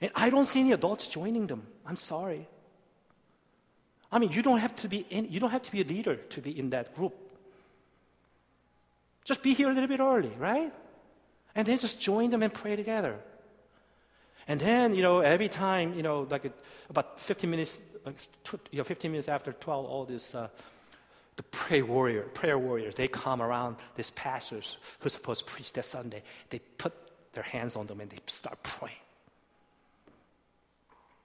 And 0.00 0.10
I 0.14 0.30
don't 0.30 0.46
see 0.46 0.60
any 0.60 0.72
adults 0.72 1.08
joining 1.08 1.46
them. 1.46 1.66
I'm 1.84 1.96
sorry. 1.96 2.48
I 4.10 4.18
mean, 4.18 4.32
you 4.32 4.40
don't 4.40 4.60
have 4.60 4.74
to 4.76 4.88
be 4.88 5.04
in, 5.10 5.30
you 5.30 5.40
don't 5.40 5.50
have 5.50 5.62
to 5.64 5.72
be 5.72 5.82
a 5.82 5.84
leader 5.84 6.16
to 6.16 6.40
be 6.40 6.58
in 6.58 6.70
that 6.70 6.94
group. 6.94 7.12
Just 9.24 9.42
be 9.42 9.54
here 9.54 9.68
a 9.68 9.72
little 9.72 9.88
bit 9.88 10.00
early, 10.00 10.32
right? 10.38 10.72
And 11.54 11.66
then 11.66 11.78
just 11.78 12.00
join 12.00 12.30
them 12.30 12.42
and 12.42 12.52
pray 12.52 12.76
together. 12.76 13.18
And 14.46 14.60
then, 14.60 14.94
you 14.94 15.02
know, 15.02 15.20
every 15.20 15.48
time, 15.48 15.94
you 15.94 16.02
know, 16.02 16.26
like 16.28 16.52
about 16.90 17.18
15 17.18 17.50
minutes, 17.50 17.80
you 18.70 18.78
know, 18.78 18.84
15 18.84 19.10
minutes 19.10 19.28
after 19.28 19.52
12, 19.52 19.86
all 19.86 20.04
this, 20.04 20.34
uh, 20.34 20.48
the 21.36 21.42
prayer 21.44 21.86
warrior, 21.86 22.22
prayer 22.22 22.58
warriors, 22.58 22.94
they 22.94 23.08
come 23.08 23.40
around 23.40 23.76
these 23.96 24.10
pastors 24.10 24.76
who's 25.00 25.14
supposed 25.14 25.46
to 25.46 25.50
preach 25.50 25.72
that 25.72 25.86
Sunday. 25.86 26.22
They 26.50 26.58
put 26.58 26.92
their 27.32 27.42
hands 27.42 27.76
on 27.76 27.86
them 27.86 28.00
and 28.00 28.10
they 28.10 28.18
start 28.26 28.62
praying. 28.62 28.94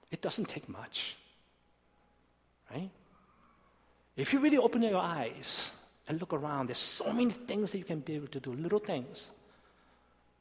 It 0.10 0.22
doesn't 0.22 0.48
take 0.48 0.70
much, 0.70 1.18
right? 2.72 2.90
If 4.16 4.34
you 4.34 4.40
really 4.40 4.58
open 4.58 4.82
your 4.82 4.98
eyes 4.98 5.72
and 6.10 6.20
look 6.20 6.34
around. 6.34 6.68
There's 6.68 6.80
so 6.80 7.14
many 7.14 7.30
things 7.30 7.72
that 7.72 7.78
you 7.78 7.84
can 7.84 8.00
be 8.00 8.16
able 8.16 8.28
to 8.28 8.40
do, 8.40 8.52
little 8.52 8.80
things. 8.80 9.30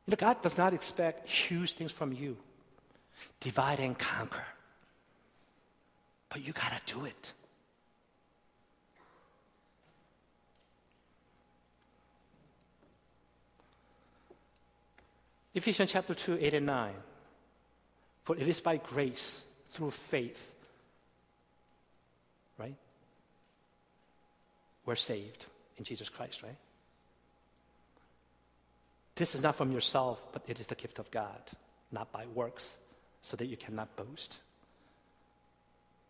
You 0.06 0.12
know, 0.12 0.16
God 0.16 0.40
does 0.42 0.56
not 0.56 0.72
expect 0.72 1.28
huge 1.28 1.74
things 1.74 1.92
from 1.92 2.12
you. 2.12 2.38
Divide 3.38 3.78
and 3.78 3.96
conquer. 3.96 4.46
But 6.30 6.44
you 6.44 6.54
got 6.54 6.72
to 6.72 6.94
do 6.94 7.04
it. 7.04 7.32
Ephesians 15.54 15.92
chapter 15.92 16.14
2, 16.14 16.38
8 16.40 16.54
and 16.54 16.66
9. 16.66 16.94
For 18.24 18.36
it 18.36 18.48
is 18.48 18.60
by 18.60 18.76
grace, 18.78 19.42
through 19.72 19.90
faith, 19.90 20.52
right? 22.58 22.74
We're 24.86 24.96
saved 24.96 25.46
in 25.78 25.84
Jesus 25.84 26.08
Christ, 26.08 26.42
right? 26.42 26.56
This 29.14 29.34
is 29.34 29.42
not 29.42 29.56
from 29.56 29.72
yourself, 29.72 30.24
but 30.32 30.42
it 30.46 30.60
is 30.60 30.66
the 30.66 30.74
gift 30.74 30.98
of 30.98 31.10
God, 31.10 31.40
not 31.90 32.12
by 32.12 32.26
works, 32.34 32.76
so 33.22 33.36
that 33.36 33.46
you 33.46 33.56
cannot 33.56 33.96
boast. 33.96 34.38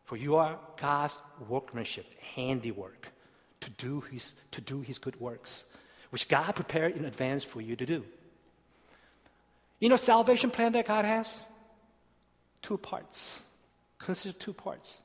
For 0.04 0.16
you 0.16 0.36
are 0.36 0.58
God's 0.76 1.18
workmanship, 1.48 2.06
handiwork, 2.34 3.12
to 3.60 3.70
do 3.70 4.00
his, 4.00 4.34
to 4.52 4.60
do 4.60 4.80
his 4.80 4.98
good 4.98 5.18
works, 5.20 5.64
which 6.10 6.28
God 6.28 6.54
prepared 6.54 6.96
in 6.96 7.04
advance 7.04 7.44
for 7.44 7.60
you 7.60 7.76
to 7.76 7.86
do. 7.86 8.04
You 9.80 9.88
know, 9.88 9.96
salvation 9.96 10.50
plan 10.50 10.72
that 10.72 10.86
God 10.86 11.04
has? 11.04 11.42
Two 12.62 12.78
parts. 12.78 13.42
Consider 13.98 14.36
two 14.36 14.52
parts. 14.52 15.00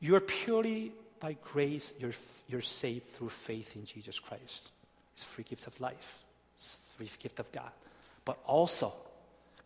You 0.00 0.14
are 0.16 0.20
purely 0.20 0.92
by 1.20 1.36
grace, 1.42 1.92
you're, 1.98 2.12
you're 2.48 2.62
saved 2.62 3.06
through 3.06 3.30
faith 3.30 3.76
in 3.76 3.84
Jesus 3.84 4.18
Christ. 4.18 4.70
It's 5.14 5.24
free 5.24 5.44
gift 5.44 5.66
of 5.66 5.78
life, 5.80 6.18
it's 6.56 6.78
free 6.96 7.10
gift 7.18 7.40
of 7.40 7.50
God. 7.52 7.70
But 8.24 8.38
also, 8.46 8.92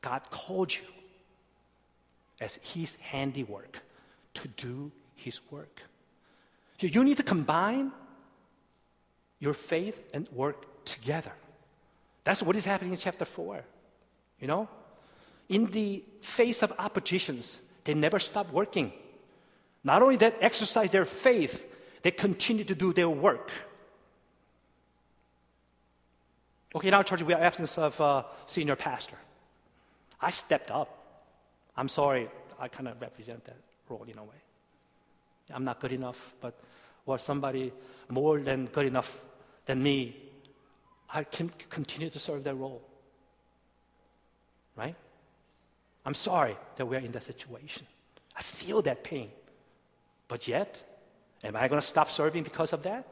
God 0.01 0.23
called 0.31 0.73
you 0.75 0.85
as 2.41 2.57
His 2.63 2.97
handiwork 2.97 3.81
to 4.35 4.49
do 4.49 4.91
His 5.15 5.41
work. 5.51 5.83
So 6.79 6.87
you 6.87 7.05
need 7.05 7.17
to 7.19 7.23
combine 7.23 7.93
your 9.39 9.55
faith 9.55 10.05
and 10.15 10.29
work 10.33 10.85
together. 10.85 11.33
That's 12.25 12.43
what 12.43 12.57
is 12.57 12.65
happening 12.65 12.93
in 12.93 12.99
chapter 12.99 13.25
4. 13.25 13.65
You 14.41 14.47
know? 14.49 14.69
In 15.49 15.67
the 15.67 16.03
face 16.21 16.63
of 16.63 16.73
oppositions, 16.79 17.59
they 17.85 17.95
never 17.95 18.19
stop 18.19 18.51
working. 18.53 18.93
Not 19.85 20.03
only 20.03 20.17
that, 20.17 20.37
exercise 20.41 20.91
their 20.91 21.05
faith, 21.05 21.67
they 22.03 22.11
continue 22.11 22.65
to 22.65 22.75
do 22.75 22.93
their 22.93 23.09
work. 23.09 23.51
Okay, 26.75 26.91
now, 26.91 27.03
church, 27.03 27.23
we 27.23 27.33
have 27.33 27.43
absence 27.43 27.77
of 27.77 28.01
a 28.01 28.25
senior 28.47 28.77
pastor. 28.77 29.17
I 30.21 30.31
stepped 30.31 30.71
up. 30.71 30.99
I'm 31.77 31.89
sorry, 31.89 32.29
I 32.59 32.69
kind 32.69 32.89
of 32.89 33.01
represent 33.01 33.45
that 33.45 33.57
role 33.89 34.05
in 34.05 34.19
a 34.19 34.25
way. 34.25 34.37
I'm 35.53 35.65
not 35.65 35.81
good 35.81 35.93
enough, 35.93 36.35
but 36.41 36.59
or 37.07 37.19
somebody 37.19 37.73
more 38.09 38.39
than 38.41 38.67
good 38.67 38.87
enough 38.87 39.19
than 39.67 39.83
me, 39.83 40.17
I 41.13 41.25
can 41.25 41.51
continue 41.69 42.11
to 42.11 42.19
serve 42.19 42.45
that 42.45 42.55
role. 42.55 42.83
Right? 44.77 44.95
I'm 46.07 46.15
sorry 46.15 46.57
that 46.77 46.87
we're 46.87 47.01
in 47.01 47.13
that 47.13 47.25
situation. 47.25 47.87
I 48.37 48.43
feel 48.43 48.83
that 48.83 49.05
pain. 49.05 49.31
But 50.33 50.49
yet, 50.49 50.83
am 51.45 51.57
I 51.57 51.69
going 51.69 51.79
to 51.79 51.87
stop 51.87 52.11
serving 52.11 52.45
because 52.45 52.73
of 52.73 52.85
that? 52.85 53.07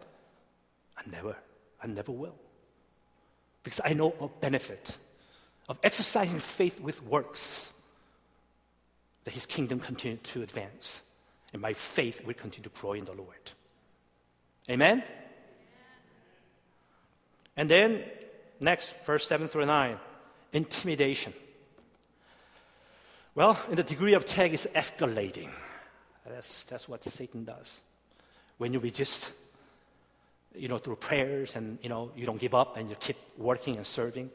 I 0.96 1.02
never. 1.12 1.36
I 1.82 1.86
never 1.86 2.12
will. 2.12 2.34
Because 3.62 3.78
I 3.84 3.92
know 3.92 4.14
a 4.22 4.28
benefit 4.28 4.96
of 5.68 5.78
exercising 5.82 6.38
faith 6.38 6.80
with 6.80 7.02
works, 7.02 7.70
that 9.24 9.34
his 9.34 9.44
kingdom 9.44 9.80
continue 9.80 10.16
to 10.16 10.40
advance. 10.40 11.02
And 11.52 11.60
my 11.60 11.74
faith 11.74 12.24
will 12.24 12.32
continue 12.32 12.70
to 12.70 12.80
grow 12.80 12.94
in 12.94 13.04
the 13.04 13.12
Lord. 13.12 13.50
Amen? 14.70 15.04
And 17.54 17.68
then, 17.68 18.02
next, 18.60 18.94
verse 19.04 19.26
7 19.26 19.46
through 19.46 19.66
9 19.66 19.98
intimidation. 20.54 21.34
Well, 23.34 23.60
in 23.68 23.76
the 23.76 23.82
degree 23.82 24.14
of 24.14 24.22
attack 24.22 24.52
is 24.52 24.66
escalating. 24.74 25.50
That's, 26.28 26.64
that's 26.64 26.88
what 26.88 27.04
Satan 27.04 27.44
does. 27.44 27.80
When 28.58 28.72
you 28.72 28.78
resist, 28.78 29.32
you 30.54 30.68
know, 30.68 30.78
through 30.78 30.96
prayers 30.96 31.56
and, 31.56 31.78
you 31.82 31.88
know, 31.88 32.10
you 32.14 32.26
don't 32.26 32.40
give 32.40 32.54
up 32.54 32.76
and 32.76 32.90
you 32.90 32.96
keep 32.96 33.16
working 33.38 33.76
and 33.76 33.86
serving, 33.86 34.30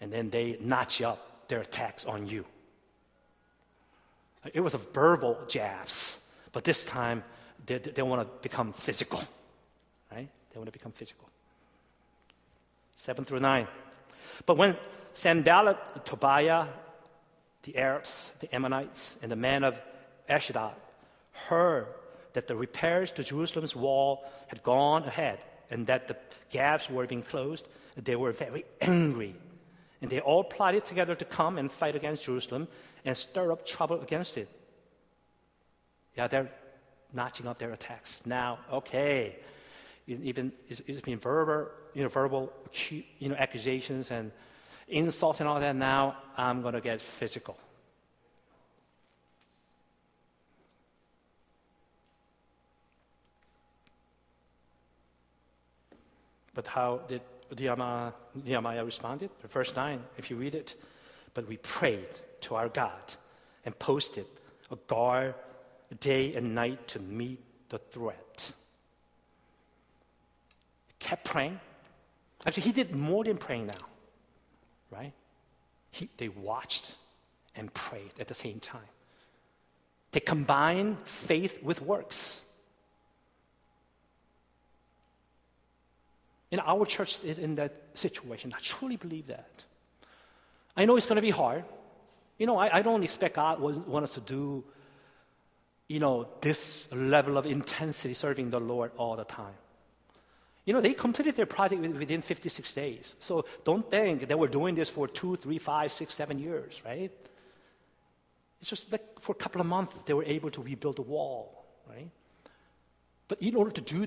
and 0.00 0.12
then 0.12 0.30
they 0.30 0.58
notch 0.60 1.00
up 1.02 1.48
their 1.48 1.60
attacks 1.60 2.04
on 2.04 2.28
you. 2.28 2.44
It 4.52 4.60
was 4.60 4.74
a 4.74 4.78
verbal 4.78 5.38
jabs, 5.48 6.18
but 6.52 6.64
this 6.64 6.84
time 6.84 7.24
they, 7.64 7.78
they 7.78 8.02
want 8.02 8.20
to 8.20 8.42
become 8.42 8.72
physical, 8.72 9.22
right? 10.12 10.28
They 10.52 10.58
want 10.58 10.66
to 10.66 10.72
become 10.72 10.92
physical. 10.92 11.28
7 12.96 13.24
through 13.24 13.40
9. 13.40 13.66
But 14.44 14.58
when 14.58 14.76
Sanballat, 15.14 16.04
Tobiah, 16.04 16.66
the 17.62 17.78
Arabs, 17.78 18.30
the 18.40 18.54
Ammonites, 18.54 19.16
and 19.22 19.32
the 19.32 19.36
men 19.36 19.64
of 19.64 19.80
Ashdod 20.28 20.74
heard 21.34 21.86
that 22.32 22.48
the 22.48 22.56
repairs 22.56 23.12
to 23.12 23.22
Jerusalem's 23.22 23.76
wall 23.76 24.24
had 24.48 24.62
gone 24.62 25.04
ahead 25.04 25.38
and 25.70 25.86
that 25.86 26.08
the 26.08 26.16
gaps 26.50 26.88
were 26.88 27.06
being 27.06 27.22
closed, 27.22 27.68
they 27.96 28.16
were 28.16 28.32
very 28.32 28.64
angry. 28.80 29.34
And 30.00 30.10
they 30.10 30.20
all 30.20 30.44
plotted 30.44 30.84
together 30.84 31.14
to 31.14 31.24
come 31.24 31.58
and 31.58 31.70
fight 31.70 31.96
against 31.96 32.24
Jerusalem 32.24 32.68
and 33.04 33.16
stir 33.16 33.52
up 33.52 33.64
trouble 33.64 34.00
against 34.00 34.36
it. 34.36 34.48
Yeah, 36.16 36.26
they're 36.26 36.50
notching 37.12 37.46
up 37.46 37.58
their 37.58 37.72
attacks. 37.72 38.22
Now, 38.26 38.58
okay, 38.70 39.36
even 40.06 40.52
it's, 40.68 40.80
it's 40.86 41.00
been 41.00 41.18
verbal, 41.18 41.68
you 41.94 42.02
know, 42.02 42.08
verbal, 42.08 42.52
you 43.18 43.28
know, 43.28 43.36
accusations 43.36 44.10
and 44.10 44.30
insults 44.88 45.40
and 45.40 45.48
all 45.48 45.60
that. 45.60 45.74
Now 45.74 46.16
I'm 46.36 46.62
going 46.62 46.74
to 46.74 46.80
get 46.80 47.00
physical. 47.00 47.56
But 56.54 56.66
how 56.66 57.00
did 57.08 57.22
Nehemiah 57.56 58.84
responded? 58.84 59.30
Verse 59.48 59.74
9, 59.74 60.02
if 60.16 60.30
you 60.30 60.36
read 60.36 60.54
it. 60.54 60.74
But 61.34 61.48
we 61.48 61.56
prayed 61.58 62.08
to 62.42 62.54
our 62.54 62.68
God 62.68 63.14
and 63.64 63.78
posted 63.78 64.26
a 64.70 64.76
guard 64.86 65.34
day 66.00 66.34
and 66.34 66.54
night 66.54 66.88
to 66.88 66.98
meet 67.00 67.40
the 67.68 67.78
threat. 67.78 68.52
Kept 70.98 71.24
praying. 71.24 71.60
Actually, 72.46 72.62
he 72.62 72.72
did 72.72 72.94
more 72.94 73.24
than 73.24 73.36
praying 73.36 73.66
now, 73.66 73.86
right? 74.90 75.12
He, 75.90 76.08
they 76.16 76.28
watched 76.28 76.94
and 77.56 77.72
prayed 77.72 78.12
at 78.18 78.28
the 78.28 78.34
same 78.34 78.60
time. 78.60 78.88
They 80.12 80.20
combined 80.20 80.98
faith 81.04 81.62
with 81.62 81.82
works. 81.82 82.43
And 86.54 86.62
our 86.64 86.86
church 86.86 87.24
is 87.24 87.38
in 87.38 87.56
that 87.56 87.72
situation. 87.94 88.54
I 88.56 88.60
truly 88.60 88.94
believe 88.94 89.26
that. 89.26 89.64
I 90.76 90.84
know 90.84 90.96
it's 90.96 91.04
going 91.04 91.16
to 91.16 91.28
be 91.30 91.30
hard. 91.30 91.64
You 92.38 92.46
know, 92.46 92.56
I, 92.56 92.78
I 92.78 92.82
don't 92.82 93.02
expect 93.02 93.34
God 93.34 93.58
want 93.58 94.04
us 94.04 94.14
to 94.14 94.20
do, 94.20 94.62
you 95.88 95.98
know, 95.98 96.28
this 96.42 96.86
level 96.92 97.38
of 97.38 97.44
intensity 97.44 98.14
serving 98.14 98.50
the 98.50 98.60
Lord 98.60 98.92
all 98.96 99.16
the 99.16 99.24
time. 99.24 99.56
You 100.64 100.74
know, 100.74 100.80
they 100.80 100.94
completed 100.94 101.34
their 101.34 101.44
project 101.46 101.82
within 101.82 102.20
56 102.20 102.72
days. 102.72 103.16
So 103.18 103.46
don't 103.64 103.90
think 103.90 104.28
they 104.28 104.36
were 104.36 104.46
doing 104.46 104.76
this 104.76 104.88
for 104.88 105.08
two, 105.08 105.34
three, 105.34 105.58
five, 105.58 105.90
six, 105.90 106.14
seven 106.14 106.38
years, 106.38 106.80
right? 106.84 107.10
It's 108.60 108.70
just 108.70 108.92
like 108.92 109.18
for 109.18 109.32
a 109.32 109.42
couple 109.42 109.60
of 109.60 109.66
months 109.66 109.96
they 110.06 110.14
were 110.14 110.22
able 110.22 110.52
to 110.52 110.62
rebuild 110.62 110.98
the 110.98 111.02
wall, 111.02 111.64
right? 111.90 112.10
But 113.26 113.42
in 113.42 113.56
order 113.56 113.72
to 113.72 113.80
do 113.80 114.06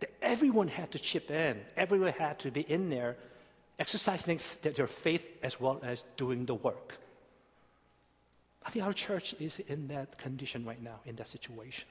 that, 0.00 0.10
everyone 0.22 0.68
had 0.68 0.90
to 0.92 0.98
chip 0.98 1.30
in. 1.30 1.60
Everyone 1.76 2.12
had 2.12 2.38
to 2.40 2.50
be 2.50 2.62
in 2.62 2.90
there, 2.90 3.16
exercising 3.78 4.40
their 4.62 4.86
faith 4.86 5.28
as 5.42 5.60
well 5.60 5.80
as 5.82 6.04
doing 6.16 6.46
the 6.46 6.54
work. 6.54 6.98
I 8.64 8.70
think 8.70 8.84
our 8.84 8.92
church 8.92 9.34
is 9.40 9.60
in 9.60 9.88
that 9.88 10.18
condition 10.18 10.64
right 10.64 10.82
now, 10.82 11.00
in 11.06 11.16
that 11.16 11.28
situation. 11.28 11.88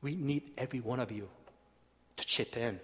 We 0.00 0.16
need 0.16 0.42
every 0.56 0.80
one 0.80 1.00
of 1.00 1.12
you 1.12 1.28
to 2.16 2.26
chip 2.26 2.56
in, 2.56 2.80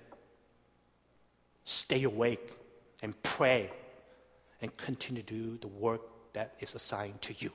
stay 1.64 2.02
awake, 2.04 2.58
and 3.02 3.20
pray, 3.22 3.70
and 4.60 4.76
continue 4.76 5.22
to 5.22 5.34
do 5.34 5.58
the 5.58 5.68
work 5.68 6.02
that 6.34 6.54
is 6.60 6.74
assigned 6.74 7.22
to 7.22 7.34
you. 7.38 7.50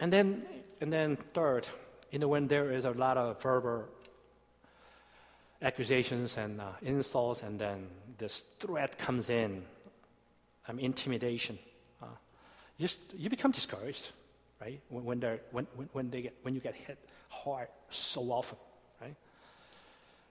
And 0.00 0.10
then, 0.10 0.42
and 0.80 0.90
then 0.90 1.16
third, 1.34 1.68
you 2.10 2.18
know, 2.18 2.28
when 2.28 2.48
there 2.48 2.72
is 2.72 2.86
a 2.86 2.92
lot 2.92 3.18
of 3.18 3.40
verbal 3.42 3.84
accusations 5.60 6.38
and 6.38 6.58
uh, 6.58 6.72
insults, 6.80 7.42
and 7.42 7.60
then 7.60 7.86
this 8.16 8.44
threat 8.58 8.98
comes 8.98 9.28
in, 9.28 9.62
um, 10.68 10.78
intimidation, 10.78 11.58
uh, 12.02 12.06
you, 12.78 12.84
just, 12.84 12.98
you 13.14 13.28
become 13.28 13.50
discouraged, 13.50 14.10
right? 14.58 14.80
When, 14.88 15.04
when, 15.04 15.20
they're, 15.20 15.40
when, 15.50 15.66
when, 15.92 16.10
they 16.10 16.22
get, 16.22 16.36
when 16.42 16.54
you 16.54 16.60
get 16.60 16.74
hit 16.74 16.98
hard 17.28 17.68
so 17.90 18.22
often, 18.32 18.56
right? 19.02 19.14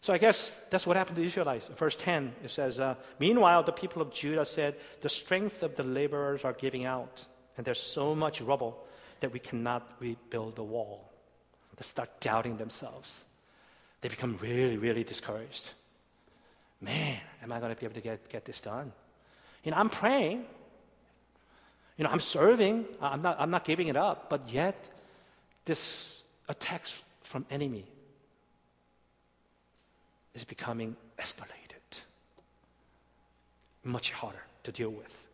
So 0.02 0.14
I 0.14 0.18
guess 0.18 0.52
that's 0.72 0.88
what 0.88 0.98
happened 0.98 1.18
to 1.18 1.24
Israelites. 1.24 1.68
Verse 1.68 1.96
10, 1.96 2.34
it 2.44 2.50
says, 2.50 2.80
uh, 2.80 2.96
Meanwhile, 3.20 3.64
the 3.64 3.72
people 3.72 4.02
of 4.02 4.12
Judah 4.12 4.46
said, 4.46 4.78
The 5.02 5.10
strength 5.10 5.62
of 5.62 5.76
the 5.76 5.84
laborers 5.84 6.44
are 6.44 6.54
giving 6.54 6.86
out, 6.86 7.28
and 7.56 7.64
there's 7.64 7.82
so 7.82 8.16
much 8.16 8.42
rubble 8.42 8.88
that 9.22 9.32
we 9.32 9.40
cannot 9.40 9.92
rebuild 10.00 10.56
the 10.56 10.64
wall. 10.64 11.10
They 11.78 11.84
start 11.84 12.20
doubting 12.20 12.58
themselves. 12.58 13.24
They 14.02 14.10
become 14.10 14.38
really, 14.42 14.78
really 14.78 15.04
discouraged. 15.04 15.72
Man, 16.82 17.20
am 17.42 17.52
I 17.52 17.60
going 17.60 17.74
to 17.74 17.80
be 17.80 17.86
able 17.86 17.96
to 17.96 18.02
get, 18.02 18.30
get 18.30 18.46
this 18.46 18.60
done? 18.60 18.92
You 19.64 19.72
know, 19.72 19.78
I'm 19.78 19.90
praying. 19.90 20.46
You 21.98 22.04
know, 22.04 22.10
I'm 22.10 22.20
serving. 22.20 22.86
I'm 23.02 23.22
not, 23.22 23.38
I'm 23.40 23.50
not 23.50 23.64
giving 23.64 23.88
it 23.88 23.98
up. 23.98 24.30
But 24.30 24.50
yet, 24.50 24.90
this 25.66 26.22
attacks 26.48 27.02
from 27.24 27.46
enemy 27.50 27.86
is 30.34 30.44
becoming 30.44 30.96
escalated. 31.18 32.02
Much 33.84 34.12
harder 34.12 34.44
to 34.64 34.72
deal 34.72 34.90
with. 34.90 35.29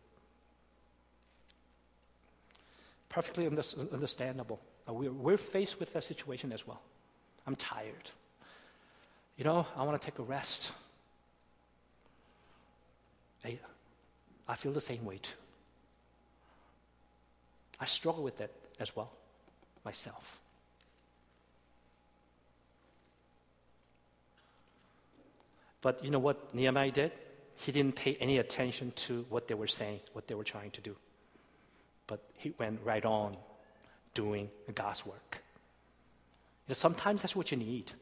Perfectly 3.16 3.46
understandable. 3.46 4.60
We're, 4.86 5.10
we're 5.10 5.38
faced 5.38 5.80
with 5.80 5.90
that 5.94 6.04
situation 6.04 6.52
as 6.52 6.66
well. 6.66 6.82
I'm 7.46 7.56
tired. 7.56 8.10
You 9.38 9.44
know, 9.44 9.66
I 9.74 9.84
want 9.84 9.98
to 9.98 10.04
take 10.04 10.18
a 10.18 10.22
rest. 10.22 10.70
I, 13.42 13.58
I 14.46 14.54
feel 14.54 14.72
the 14.72 14.82
same 14.82 15.02
way 15.06 15.16
too. 15.16 15.32
I 17.80 17.86
struggle 17.86 18.22
with 18.22 18.36
that 18.36 18.50
as 18.78 18.94
well, 18.94 19.10
myself. 19.82 20.38
But 25.80 26.04
you 26.04 26.10
know 26.10 26.18
what 26.18 26.54
Nehemiah 26.54 26.90
did? 26.90 27.12
He 27.54 27.72
didn't 27.72 27.96
pay 27.96 28.16
any 28.20 28.36
attention 28.36 28.92
to 29.06 29.24
what 29.30 29.48
they 29.48 29.54
were 29.54 29.68
saying, 29.68 30.00
what 30.12 30.26
they 30.26 30.34
were 30.34 30.44
trying 30.44 30.70
to 30.72 30.82
do 30.82 30.94
but 32.06 32.20
he 32.34 32.52
went 32.58 32.80
right 32.84 33.04
on 33.04 33.36
doing 34.14 34.50
God's 34.74 35.04
work. 35.04 35.42
You 36.66 36.70
know, 36.70 36.74
sometimes 36.74 37.22
that's 37.22 37.36
what 37.36 37.50
you 37.50 37.56
need, 37.56 37.92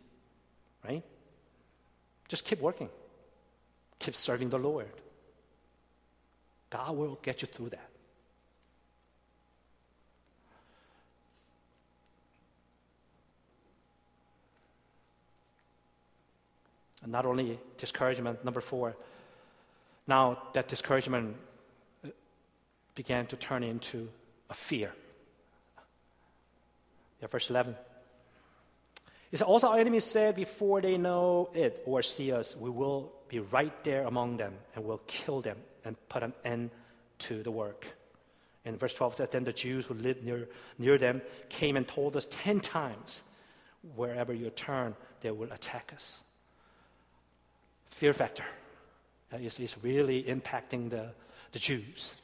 right? 0.86 1.02
Just 2.28 2.44
keep 2.44 2.60
working, 2.60 2.88
keep 3.98 4.14
serving 4.14 4.48
the 4.50 4.58
Lord. 4.58 4.88
God 6.70 6.96
will 6.96 7.18
get 7.22 7.42
you 7.42 7.46
through 7.46 7.70
that. 7.70 7.90
And 17.02 17.12
not 17.12 17.26
only 17.26 17.58
discouragement, 17.76 18.44
number 18.44 18.62
four, 18.62 18.96
now 20.06 20.38
that 20.54 20.68
discouragement 20.68 21.36
began 22.94 23.26
to 23.26 23.36
turn 23.36 23.62
into 23.62 24.08
a 24.50 24.54
fear. 24.54 24.92
Yeah, 27.20 27.28
verse 27.28 27.50
11. 27.50 27.76
It's 29.32 29.42
also 29.42 29.68
our 29.68 29.78
enemies 29.78 30.04
said 30.04 30.36
before 30.36 30.80
they 30.80 30.96
know 30.96 31.50
it 31.54 31.82
or 31.86 32.02
see 32.02 32.30
us, 32.32 32.56
we 32.56 32.70
will 32.70 33.12
be 33.28 33.40
right 33.40 33.82
there 33.82 34.04
among 34.04 34.36
them 34.36 34.54
and 34.74 34.84
will 34.84 35.00
kill 35.06 35.40
them 35.40 35.56
and 35.84 35.96
put 36.08 36.22
an 36.22 36.32
end 36.44 36.70
to 37.18 37.42
the 37.42 37.50
work. 37.50 37.86
And 38.64 38.78
verse 38.78 38.94
12 38.94 39.16
says, 39.16 39.28
Then 39.30 39.44
the 39.44 39.52
Jews 39.52 39.86
who 39.86 39.94
lived 39.94 40.24
near, 40.24 40.48
near 40.78 40.98
them 40.98 41.20
came 41.48 41.76
and 41.76 41.86
told 41.86 42.16
us 42.16 42.26
ten 42.30 42.60
times, 42.60 43.22
Wherever 43.96 44.32
you 44.32 44.48
turn, 44.50 44.94
they 45.20 45.30
will 45.30 45.52
attack 45.52 45.92
us. 45.94 46.16
Fear 47.90 48.14
factor 48.14 48.44
uh, 49.32 49.36
is, 49.36 49.58
is 49.58 49.76
really 49.82 50.22
impacting 50.22 50.88
the, 50.88 51.10
the 51.52 51.58
Jews. 51.58 52.14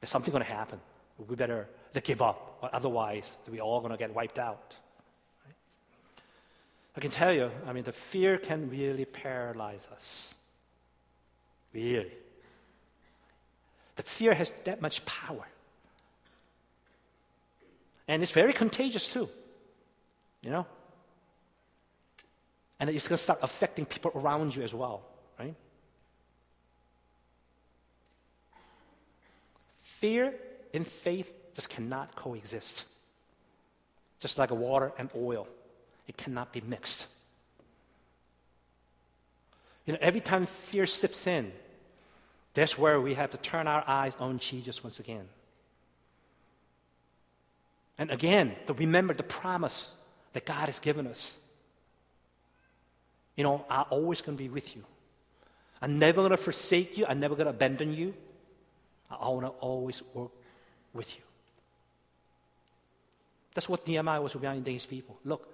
There's 0.00 0.10
something 0.10 0.32
going 0.32 0.44
to 0.44 0.50
happen. 0.50 0.80
We 1.28 1.36
better 1.36 1.68
give 2.02 2.22
up, 2.22 2.58
or 2.62 2.70
otherwise, 2.72 3.36
we're 3.48 3.60
all 3.60 3.80
going 3.80 3.92
to 3.92 3.98
get 3.98 4.14
wiped 4.14 4.38
out. 4.38 4.74
I 6.96 7.00
can 7.00 7.10
tell 7.10 7.32
you, 7.32 7.50
I 7.66 7.72
mean, 7.72 7.84
the 7.84 7.92
fear 7.92 8.38
can 8.38 8.70
really 8.70 9.04
paralyze 9.04 9.88
us. 9.92 10.34
Really. 11.72 12.10
The 13.96 14.02
fear 14.02 14.34
has 14.34 14.52
that 14.64 14.80
much 14.80 15.04
power. 15.04 15.46
And 18.08 18.22
it's 18.22 18.32
very 18.32 18.52
contagious 18.52 19.06
too. 19.06 19.28
You 20.42 20.50
know? 20.50 20.66
And 22.80 22.88
it's 22.90 23.06
going 23.06 23.18
to 23.18 23.22
start 23.22 23.38
affecting 23.42 23.84
people 23.84 24.10
around 24.14 24.56
you 24.56 24.62
as 24.62 24.74
well, 24.74 25.02
right? 25.38 25.54
Fear 30.00 30.32
and 30.72 30.86
faith 30.86 31.30
just 31.54 31.68
cannot 31.68 32.16
coexist. 32.16 32.84
Just 34.18 34.38
like 34.38 34.50
water 34.50 34.92
and 34.98 35.10
oil, 35.14 35.46
it 36.08 36.16
cannot 36.16 36.52
be 36.52 36.62
mixed. 36.62 37.06
You 39.84 39.92
know, 39.92 39.98
every 40.00 40.20
time 40.20 40.46
fear 40.46 40.86
slips 40.86 41.26
in, 41.26 41.52
that's 42.54 42.78
where 42.78 42.98
we 42.98 43.14
have 43.14 43.30
to 43.32 43.36
turn 43.36 43.66
our 43.66 43.84
eyes 43.86 44.16
on 44.18 44.38
Jesus 44.38 44.82
once 44.82 45.00
again. 45.00 45.28
And 47.98 48.10
again, 48.10 48.56
to 48.66 48.72
remember 48.72 49.12
the 49.12 49.22
promise 49.22 49.90
that 50.32 50.46
God 50.46 50.66
has 50.66 50.78
given 50.78 51.06
us. 51.06 51.38
You 53.36 53.44
know, 53.44 53.66
I'm 53.68 53.84
always 53.90 54.22
going 54.22 54.38
to 54.38 54.42
be 54.42 54.48
with 54.48 54.74
you. 54.74 54.82
I'm 55.82 55.98
never 55.98 56.22
going 56.22 56.30
to 56.30 56.38
forsake 56.38 56.96
you. 56.96 57.04
I'm 57.06 57.20
never 57.20 57.34
going 57.34 57.46
to 57.46 57.50
abandon 57.50 57.94
you. 57.94 58.14
I 59.10 59.28
want 59.28 59.42
to 59.42 59.48
always 59.48 60.02
work 60.14 60.30
with 60.92 61.16
you. 61.16 61.22
That's 63.54 63.68
what 63.68 63.86
Nehemiah 63.86 64.22
was 64.22 64.34
reminding 64.34 64.74
his 64.74 64.86
people. 64.86 65.18
Look, 65.24 65.48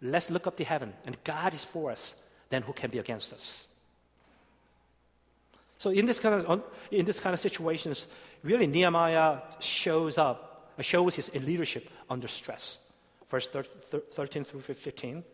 let's 0.00 0.30
look 0.30 0.46
up 0.46 0.56
to 0.56 0.64
heaven, 0.64 0.92
and 1.04 1.16
God 1.24 1.52
is 1.52 1.64
for 1.64 1.90
us. 1.90 2.16
Then 2.48 2.62
who 2.62 2.72
can 2.72 2.90
be 2.90 2.98
against 2.98 3.32
us? 3.32 3.66
So 5.78 5.90
in 5.90 6.06
this 6.06 6.20
kind 6.20 6.34
of 6.34 6.62
in 6.90 7.04
this 7.04 7.20
kind 7.20 7.34
of 7.34 7.40
situations, 7.40 8.06
really 8.42 8.66
Nehemiah 8.66 9.40
shows 9.60 10.16
up, 10.16 10.72
uh, 10.78 10.82
shows 10.82 11.16
his 11.16 11.34
leadership 11.34 11.90
under 12.08 12.28
stress. 12.28 12.78
Verse 13.28 13.48
13 13.48 14.44
through 14.44 14.60
15. 14.60 15.24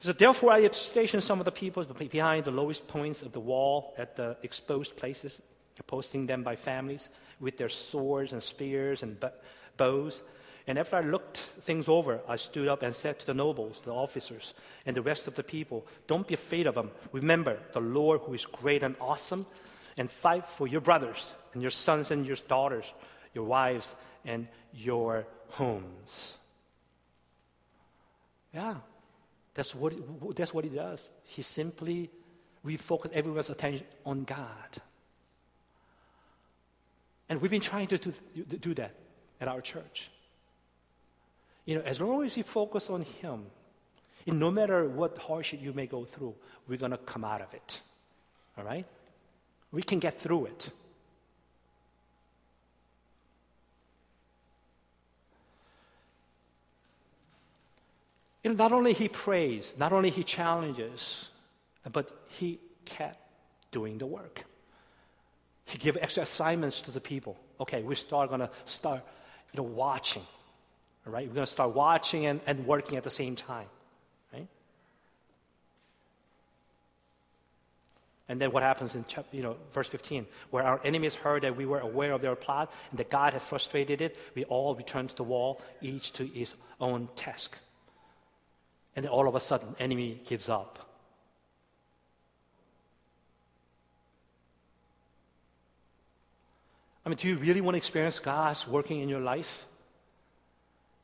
So 0.00 0.12
therefore 0.12 0.52
I 0.52 0.68
stationed 0.72 1.22
some 1.22 1.38
of 1.38 1.44
the 1.44 1.52
people 1.52 1.84
behind 1.84 2.44
the 2.44 2.50
lowest 2.50 2.86
points 2.86 3.22
of 3.22 3.32
the 3.32 3.40
wall 3.40 3.94
at 3.96 4.16
the 4.16 4.36
exposed 4.42 4.96
places, 4.96 5.40
posting 5.82 6.26
them 6.26 6.42
by 6.42 6.56
families 6.56 7.08
with 7.40 7.56
their 7.56 7.68
swords 7.68 8.32
and 8.32 8.42
spears 8.42 9.02
and 9.02 9.22
bows. 9.76 10.22
And 10.66 10.78
after 10.78 10.96
I 10.96 11.00
looked 11.00 11.36
things 11.36 11.88
over, 11.88 12.20
I 12.28 12.36
stood 12.36 12.68
up 12.68 12.82
and 12.82 12.94
said 12.94 13.20
to 13.20 13.26
the 13.26 13.34
nobles, 13.34 13.82
the 13.82 13.92
officers, 13.92 14.54
and 14.84 14.96
the 14.96 15.02
rest 15.02 15.28
of 15.28 15.34
the 15.34 15.44
people, 15.44 15.86
Don't 16.06 16.26
be 16.26 16.34
afraid 16.34 16.66
of 16.66 16.74
them. 16.74 16.90
Remember 17.12 17.58
the 17.72 17.80
Lord 17.80 18.22
who 18.22 18.34
is 18.34 18.46
great 18.46 18.82
and 18.82 18.96
awesome, 19.00 19.46
and 19.96 20.10
fight 20.10 20.46
for 20.46 20.66
your 20.66 20.80
brothers 20.80 21.30
and 21.52 21.62
your 21.62 21.70
sons 21.70 22.10
and 22.10 22.26
your 22.26 22.36
daughters, 22.48 22.92
your 23.32 23.44
wives 23.44 23.94
and 24.24 24.48
your 24.74 25.26
homes. 25.50 26.36
Yeah, 28.52 28.76
that's 29.54 29.74
what, 29.74 29.94
that's 30.34 30.52
what 30.52 30.64
he 30.64 30.70
does. 30.70 31.08
He 31.24 31.42
simply 31.42 32.10
refocuses 32.64 33.12
everyone's 33.12 33.50
attention 33.50 33.86
on 34.04 34.24
God. 34.24 34.82
And 37.28 37.40
we've 37.40 37.50
been 37.50 37.60
trying 37.60 37.88
to 37.88 37.98
do, 37.98 38.74
that 38.74 38.94
at 39.40 39.48
our 39.48 39.60
church. 39.60 40.10
You 41.64 41.76
know, 41.76 41.82
as 41.82 42.00
long 42.00 42.24
as 42.24 42.36
you 42.36 42.44
focus 42.44 42.88
on 42.88 43.02
Him, 43.02 43.46
no 44.26 44.50
matter 44.50 44.88
what 44.88 45.18
hardship 45.18 45.60
you 45.62 45.72
may 45.72 45.86
go 45.86 46.04
through, 46.04 46.34
we're 46.68 46.78
going 46.78 46.92
to 46.92 46.98
come 46.98 47.24
out 47.24 47.40
of 47.40 47.52
it. 47.54 47.80
All 48.56 48.64
right? 48.64 48.86
We 49.72 49.82
can 49.82 49.98
get 49.98 50.18
through 50.18 50.46
it. 50.46 50.70
You 58.42 58.50
know, 58.52 58.56
not 58.56 58.70
only 58.70 58.92
he 58.92 59.08
prays, 59.08 59.72
not 59.76 59.92
only 59.92 60.10
he 60.10 60.22
challenges, 60.22 61.30
but 61.92 62.12
he 62.28 62.60
kept 62.84 63.18
doing 63.72 63.98
the 63.98 64.06
work. 64.06 64.44
He 65.66 65.78
gave 65.78 65.96
extra 66.00 66.22
assignments 66.22 66.80
to 66.82 66.92
the 66.92 67.00
people. 67.00 67.36
Okay, 67.60 67.82
we 67.82 67.94
start 67.96 68.30
gonna 68.30 68.50
start, 68.64 69.02
you 69.52 69.58
know, 69.58 69.68
watching. 69.68 70.22
All 71.06 71.12
right, 71.12 71.28
we're 71.28 71.34
gonna 71.34 71.46
start 71.46 71.74
watching 71.74 72.26
and, 72.26 72.40
and 72.46 72.66
working 72.66 72.96
at 72.96 73.02
the 73.02 73.10
same 73.10 73.34
time. 73.34 73.66
Right? 74.32 74.46
And 78.28 78.40
then 78.40 78.52
what 78.52 78.62
happens 78.62 78.94
in 78.94 79.04
you 79.32 79.42
know, 79.42 79.56
verse 79.72 79.88
15? 79.88 80.26
Where 80.50 80.62
our 80.62 80.80
enemies 80.84 81.16
heard 81.16 81.42
that 81.42 81.56
we 81.56 81.66
were 81.66 81.80
aware 81.80 82.12
of 82.12 82.22
their 82.22 82.36
plot 82.36 82.72
and 82.90 82.98
that 83.00 83.10
God 83.10 83.32
had 83.32 83.42
frustrated 83.42 84.00
it, 84.00 84.16
we 84.36 84.44
all 84.44 84.76
returned 84.76 85.10
to 85.10 85.16
the 85.16 85.24
wall, 85.24 85.60
each 85.82 86.12
to 86.12 86.26
his 86.26 86.54
own 86.80 87.08
task. 87.16 87.58
And 88.94 89.04
then 89.04 89.10
all 89.10 89.26
of 89.26 89.34
a 89.34 89.40
sudden, 89.40 89.74
enemy 89.80 90.20
gives 90.26 90.48
up. 90.48 90.85
I 97.06 97.08
mean, 97.08 97.18
do 97.18 97.28
you 97.28 97.36
really 97.36 97.60
want 97.60 97.74
to 97.74 97.78
experience 97.78 98.18
God's 98.18 98.66
working 98.66 99.00
in 99.00 99.08
your 99.08 99.20
life? 99.20 99.64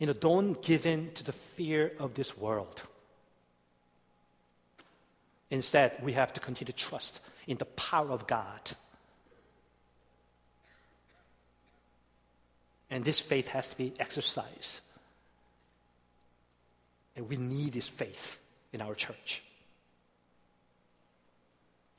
You 0.00 0.08
know, 0.08 0.12
don't 0.12 0.60
give 0.60 0.84
in 0.84 1.12
to 1.12 1.22
the 1.22 1.32
fear 1.32 1.92
of 2.00 2.14
this 2.14 2.36
world. 2.36 2.82
Instead, 5.48 5.96
we 6.02 6.14
have 6.14 6.32
to 6.32 6.40
continue 6.40 6.72
to 6.72 6.76
trust 6.76 7.20
in 7.46 7.56
the 7.56 7.66
power 7.66 8.10
of 8.10 8.26
God. 8.26 8.72
And 12.90 13.04
this 13.04 13.20
faith 13.20 13.46
has 13.48 13.68
to 13.68 13.76
be 13.76 13.92
exercised. 14.00 14.80
And 17.14 17.28
we 17.28 17.36
need 17.36 17.74
this 17.74 17.88
faith 17.88 18.40
in 18.72 18.82
our 18.82 18.96
church. 18.96 19.42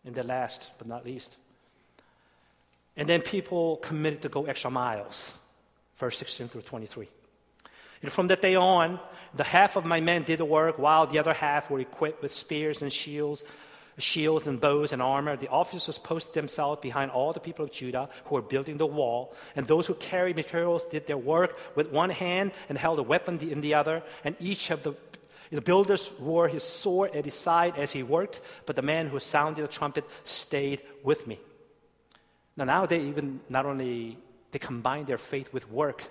And 0.04 0.14
the 0.14 0.24
last 0.24 0.72
but 0.78 0.88
not 0.88 1.06
least, 1.06 1.38
and 2.96 3.08
then 3.08 3.22
people 3.22 3.78
committed 3.78 4.22
to 4.22 4.30
go 4.30 4.46
extra 4.46 4.70
miles, 4.70 5.32
verse 5.98 6.18
16 6.18 6.50
through 6.50 6.62
23. 6.62 7.08
And 8.02 8.12
from 8.12 8.28
that 8.28 8.41
day 8.41 8.56
on, 8.56 9.00
the 9.34 9.44
half 9.44 9.76
of 9.78 9.86
my 9.86 10.02
men 10.02 10.24
did 10.24 10.39
the 10.39 10.46
work, 10.46 10.78
while 10.78 11.08
the 11.08 11.20
other 11.20 11.34
half 11.34 11.70
were 11.70 11.80
equipped 11.80 12.22
with 12.22 12.34
spears 12.34 12.82
and 12.82 12.91
shields, 12.91 13.44
shields 13.98 14.46
and 14.46 14.60
bows 14.60 14.91
and 14.91 15.02
armor. 15.02 15.38
The 15.38 15.48
officers 15.48 15.98
posted 15.98 16.34
themselves 16.34 16.82
behind 16.82 17.12
all 17.12 17.32
the 17.32 17.39
people 17.39 17.66
of 17.66 17.72
Judah 17.72 18.10
who 18.26 18.36
were 18.36 18.41
building 18.41 18.78
the 18.78 18.86
wall, 18.86 19.34
and 19.56 19.66
those 19.66 19.88
who 19.88 19.94
carried 19.94 20.36
materials 20.36 20.86
did 20.86 21.08
their 21.08 21.18
work 21.18 21.58
with 21.76 21.91
one 21.91 22.10
hand 22.10 22.52
and 22.68 22.78
held 22.78 23.00
a 23.00 23.04
weapon 23.04 23.39
in 23.39 23.62
the 23.62 23.74
other, 23.74 24.04
and 24.24 24.36
each 24.39 24.70
of 24.70 24.84
the 24.84 24.96
the 25.52 25.62
builders 25.62 26.10
wore 26.20 26.48
his 26.48 26.64
sword 26.64 27.16
at 27.16 27.26
his 27.26 27.36
side 27.36 27.78
as 27.78 27.91
he 27.91 28.02
worked, 28.02 28.41
but 28.66 28.76
the 28.76 28.82
man 28.82 29.08
who 29.08 29.20
sounded 29.20 29.62
the 29.62 29.68
trumpet 29.68 30.10
stayed 30.24 30.82
with 31.04 31.28
me. 31.28 31.39
Now, 32.56 32.66
now 32.66 32.86
they 32.86 33.01
even 33.01 33.39
not 33.49 33.66
only 33.66 34.18
they 34.51 34.60
combine 34.60 35.06
their 35.06 35.18
faith 35.18 35.51
with 35.51 35.70
work, 35.70 36.04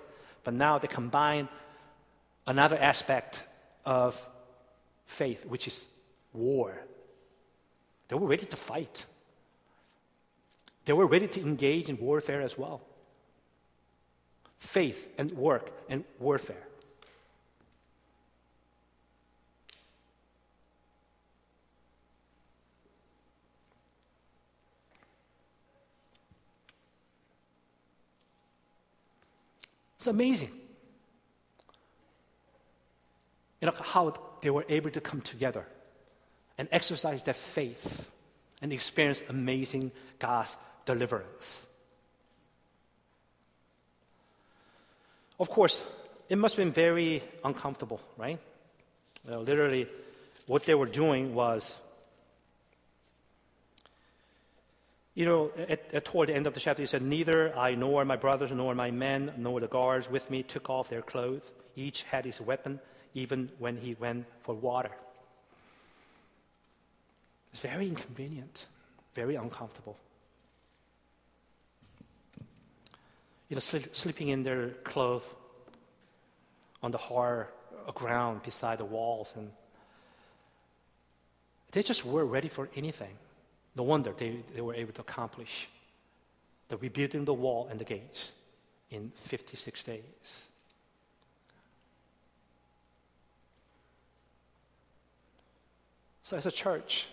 but 0.43 0.53
now 0.53 0.77
they 0.77 0.87
combine 0.87 1.47
another 2.45 2.77
aspect 2.77 3.43
of 3.85 4.19
faith, 5.05 5.45
which 5.45 5.67
is 5.67 5.85
war. 6.33 6.75
They 8.07 8.15
were 8.15 8.27
ready 8.27 8.45
to 8.45 8.57
fight. 8.57 9.05
They 10.85 10.93
were 10.93 11.07
ready 11.07 11.27
to 11.27 11.41
engage 11.41 11.89
in 11.89 11.97
warfare 11.97 12.41
as 12.41 12.57
well. 12.57 12.81
Faith 14.59 15.09
and 15.17 15.31
work 15.31 15.71
and 15.89 16.03
warfare. 16.19 16.67
It's 30.03 30.07
amazing. 30.09 30.51
You 33.61 33.67
know, 33.67 33.73
how 33.81 34.13
they 34.41 34.49
were 34.49 34.65
able 34.67 34.89
to 34.89 34.99
come 34.99 35.21
together 35.21 35.65
and 36.57 36.67
exercise 36.73 37.23
their 37.23 37.33
faith 37.33 38.11
and 38.61 38.73
experience 38.73 39.23
amazing 39.29 39.93
God's 40.19 40.57
deliverance. 40.85 41.65
Of 45.39 45.49
course, 45.49 45.81
it 46.27 46.37
must 46.37 46.57
have 46.57 46.65
been 46.65 46.73
very 46.73 47.23
uncomfortable, 47.45 48.01
right? 48.17 48.37
You 49.23 49.31
know, 49.31 49.39
literally, 49.39 49.87
what 50.47 50.65
they 50.65 50.75
were 50.75 50.85
doing 50.85 51.33
was, 51.33 51.77
you 55.15 55.25
know, 55.25 55.51
at, 55.57 55.93
at, 55.93 56.05
toward 56.05 56.29
the 56.29 56.35
end 56.35 56.47
of 56.47 56.53
the 56.53 56.59
chapter, 56.59 56.81
he 56.81 56.87
said, 56.87 57.03
Neither 57.03 57.55
I 57.55 57.75
nor 57.75 58.03
my 58.03 58.15
brothers 58.15 58.51
nor 58.51 58.73
my 58.73 58.89
men 58.89 59.31
nor 59.37 59.59
the 59.59 59.67
guards 59.67 60.09
with 60.09 60.29
me 60.31 60.41
took 60.41 60.69
off 60.69 60.89
their 60.89 61.03
clothes. 61.03 61.43
Each 61.75 62.03
had 62.03 62.25
his 62.25 62.41
weapon, 62.41 62.79
even 63.13 63.49
when 63.59 63.77
he 63.77 63.95
went 63.99 64.25
for 64.41 64.55
water. 64.55 64.91
It's 67.51 67.61
very 67.61 67.87
inconvenient, 67.87 68.65
very 69.13 69.35
uncomfortable. 69.35 69.97
You 73.49 73.55
know, 73.55 73.59
sleeping 73.59 74.29
in 74.29 74.41
their 74.41 74.69
clothes 74.83 75.27
on 76.81 76.89
the 76.89 76.97
hard 76.97 77.47
ground 77.93 78.41
beside 78.41 78.79
the 78.79 78.85
walls, 78.85 79.33
and 79.35 79.51
they 81.71 81.83
just 81.83 82.03
weren't 82.03 82.31
ready 82.31 82.47
for 82.47 82.67
anything. 82.75 83.15
No 83.75 83.83
wonder 83.83 84.13
they, 84.15 84.43
they 84.53 84.61
were 84.61 84.75
able 84.75 84.93
to 84.93 85.01
accomplish 85.01 85.67
the 86.69 86.77
rebuilding 86.77 87.25
the 87.25 87.33
wall 87.33 87.67
and 87.69 87.79
the 87.79 87.85
gates 87.85 88.31
in 88.89 89.11
56 89.15 89.83
days. 89.83 90.47
So, 96.23 96.37
as 96.37 96.45
a 96.45 96.51
church, 96.51 97.07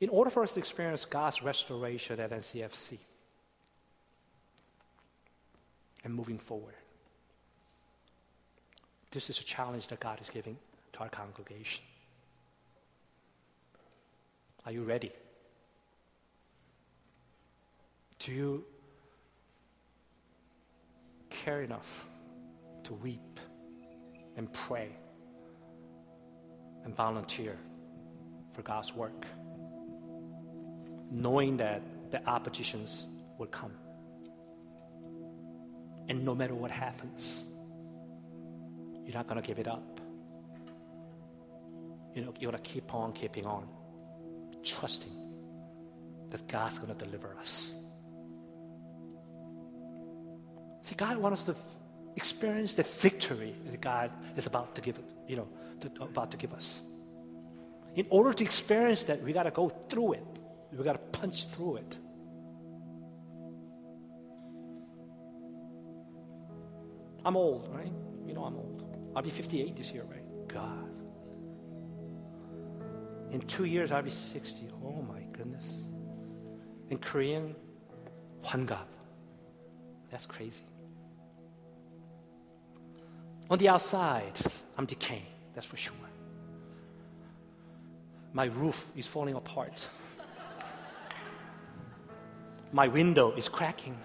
in 0.00 0.08
order 0.08 0.30
for 0.30 0.42
us 0.42 0.52
to 0.52 0.60
experience 0.60 1.04
God's 1.04 1.42
restoration 1.42 2.18
at 2.20 2.30
NCFC 2.30 2.96
and 6.04 6.14
moving 6.14 6.38
forward, 6.38 6.74
this 9.10 9.28
is 9.28 9.40
a 9.40 9.44
challenge 9.44 9.88
that 9.88 10.00
God 10.00 10.20
is 10.22 10.30
giving 10.30 10.56
to 10.94 11.00
our 11.00 11.08
congregation. 11.08 11.84
Are 14.70 14.72
you 14.72 14.84
ready? 14.84 15.10
Do 18.20 18.30
you 18.30 18.64
care 21.28 21.62
enough 21.62 22.06
to 22.84 22.94
weep 22.94 23.40
and 24.36 24.52
pray 24.52 24.90
and 26.84 26.94
volunteer 26.94 27.58
for 28.54 28.62
God's 28.62 28.94
work? 28.94 29.26
knowing 31.10 31.56
that 31.56 31.82
the 32.10 32.24
oppositions 32.28 33.06
will 33.38 33.46
come. 33.46 33.72
And 36.08 36.24
no 36.24 36.34
matter 36.34 36.54
what 36.54 36.70
happens, 36.70 37.44
you're 39.04 39.14
not 39.14 39.26
going 39.26 39.40
to 39.40 39.46
give 39.46 39.58
it 39.58 39.68
up. 39.68 40.00
You 42.14 42.22
know, 42.22 42.34
you're 42.38 42.50
going 42.50 42.62
to 42.62 42.70
keep 42.70 42.94
on 42.94 43.12
keeping 43.12 43.46
on, 43.46 43.68
trusting 44.62 45.12
that 46.30 46.46
God's 46.48 46.78
going 46.78 46.94
to 46.94 47.04
deliver 47.04 47.34
us. 47.38 47.72
See, 50.82 50.94
God 50.94 51.18
wants 51.18 51.48
us 51.48 51.54
to 51.54 51.62
experience 52.16 52.74
the 52.74 52.82
victory 52.82 53.54
that 53.66 53.80
God 53.80 54.10
is 54.36 54.46
about 54.46 54.74
to 54.74 54.80
give, 54.80 54.98
you 55.28 55.36
know, 55.36 55.48
to, 55.80 56.02
about 56.02 56.30
to 56.32 56.36
give 56.36 56.52
us. 56.52 56.80
In 57.94 58.06
order 58.10 58.32
to 58.32 58.44
experience 58.44 59.04
that, 59.04 59.22
we 59.22 59.32
got 59.32 59.44
to 59.44 59.50
go 59.50 59.68
through 59.68 60.14
it. 60.14 60.26
We 60.72 60.84
got 60.84 60.92
to 60.92 61.18
punch 61.18 61.48
through 61.48 61.76
it. 61.76 61.98
I'm 67.24 67.36
old, 67.36 67.68
right? 67.74 67.92
You 68.26 68.34
know 68.34 68.44
I'm 68.44 68.56
old. 68.56 69.12
I'll 69.14 69.22
be 69.22 69.30
58 69.30 69.76
this 69.76 69.90
year, 69.90 70.04
right? 70.04 70.24
God. 70.48 70.79
In 73.30 73.40
two 73.40 73.64
years, 73.64 73.92
I'll 73.92 74.02
be 74.02 74.10
60. 74.10 74.68
Oh 74.84 75.02
my 75.02 75.20
goodness. 75.32 75.72
In 76.90 76.98
Korean, 76.98 77.54
환갑. 78.44 78.86
That's 80.10 80.26
crazy. 80.26 80.64
On 83.48 83.58
the 83.58 83.68
outside, 83.68 84.32
I'm 84.76 84.86
decaying, 84.86 85.26
that's 85.54 85.66
for 85.66 85.76
sure. 85.76 85.94
My 88.32 88.44
roof 88.44 88.88
is 88.96 89.06
falling 89.06 89.34
apart. 89.34 89.88
My 92.72 92.86
window 92.86 93.32
is 93.32 93.48
cracking. 93.48 93.96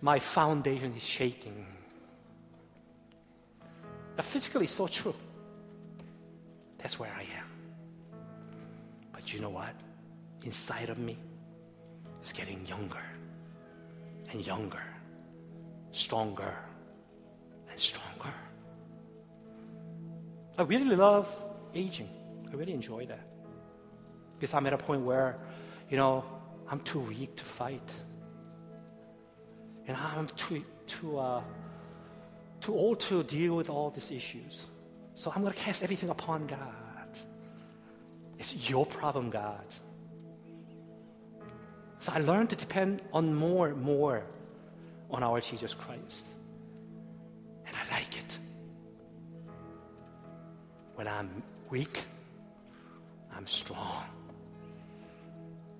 My 0.00 0.18
foundation 0.18 0.94
is 0.96 1.04
shaking. 1.04 1.66
Now, 4.16 4.22
physically, 4.22 4.66
so 4.66 4.88
true. 4.88 5.14
That's 6.90 6.98
where 6.98 7.14
I 7.16 7.22
am. 7.22 7.46
But 9.12 9.32
you 9.32 9.38
know 9.38 9.48
what? 9.48 9.76
Inside 10.44 10.88
of 10.88 10.98
me 10.98 11.16
is 12.20 12.32
getting 12.32 12.66
younger 12.66 13.04
and 14.32 14.44
younger, 14.44 14.82
stronger 15.92 16.52
and 17.70 17.78
stronger. 17.78 18.34
I 20.58 20.62
really 20.62 20.96
love 20.96 21.32
aging. 21.76 22.08
I 22.50 22.56
really 22.56 22.72
enjoy 22.72 23.06
that. 23.06 23.24
Because 24.36 24.52
I'm 24.52 24.66
at 24.66 24.72
a 24.72 24.78
point 24.78 25.02
where, 25.02 25.38
you 25.90 25.96
know, 25.96 26.24
I'm 26.68 26.80
too 26.80 26.98
weak 26.98 27.36
to 27.36 27.44
fight. 27.44 27.94
And 29.86 29.96
I'm 29.96 30.26
too, 30.26 30.64
too, 30.88 31.20
uh, 31.20 31.40
too 32.60 32.74
old 32.74 32.98
to 32.98 33.22
deal 33.22 33.54
with 33.54 33.70
all 33.70 33.90
these 33.90 34.10
issues. 34.10 34.66
So 35.20 35.30
I'm 35.36 35.42
going 35.42 35.52
to 35.52 35.60
cast 35.60 35.82
everything 35.82 36.08
upon 36.08 36.46
God. 36.46 37.18
It's 38.38 38.70
your 38.70 38.86
problem, 38.86 39.28
God. 39.28 39.66
So 41.98 42.10
I 42.14 42.20
learned 42.20 42.48
to 42.48 42.56
depend 42.56 43.02
on 43.12 43.34
more, 43.34 43.74
more 43.74 44.22
on 45.10 45.22
our 45.22 45.42
Jesus 45.42 45.74
Christ. 45.74 46.26
And 47.66 47.76
I 47.76 47.94
like 47.94 48.16
it. 48.16 48.38
When 50.94 51.06
I'm 51.06 51.42
weak, 51.68 52.02
I'm 53.36 53.46
strong 53.46 54.04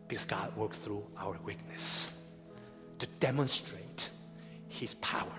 because 0.06 0.26
God 0.26 0.54
works 0.54 0.76
through 0.76 1.02
our 1.16 1.38
weakness 1.46 2.12
to 2.98 3.06
demonstrate 3.20 4.10
His 4.68 4.96
power. 4.96 5.38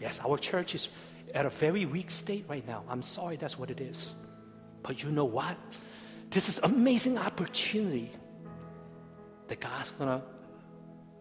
Yes, 0.00 0.20
our 0.24 0.36
church 0.36 0.74
is 0.74 0.88
at 1.34 1.46
a 1.46 1.50
very 1.50 1.86
weak 1.86 2.10
state 2.10 2.44
right 2.48 2.66
now. 2.66 2.84
I'm 2.88 3.02
sorry 3.02 3.36
that's 3.36 3.58
what 3.58 3.70
it 3.70 3.80
is. 3.80 4.14
But 4.82 5.02
you 5.02 5.10
know 5.10 5.24
what? 5.24 5.56
This 6.30 6.48
is 6.48 6.58
amazing 6.62 7.18
opportunity 7.18 8.10
that 9.48 9.60
God's 9.60 9.90
gonna 9.92 10.22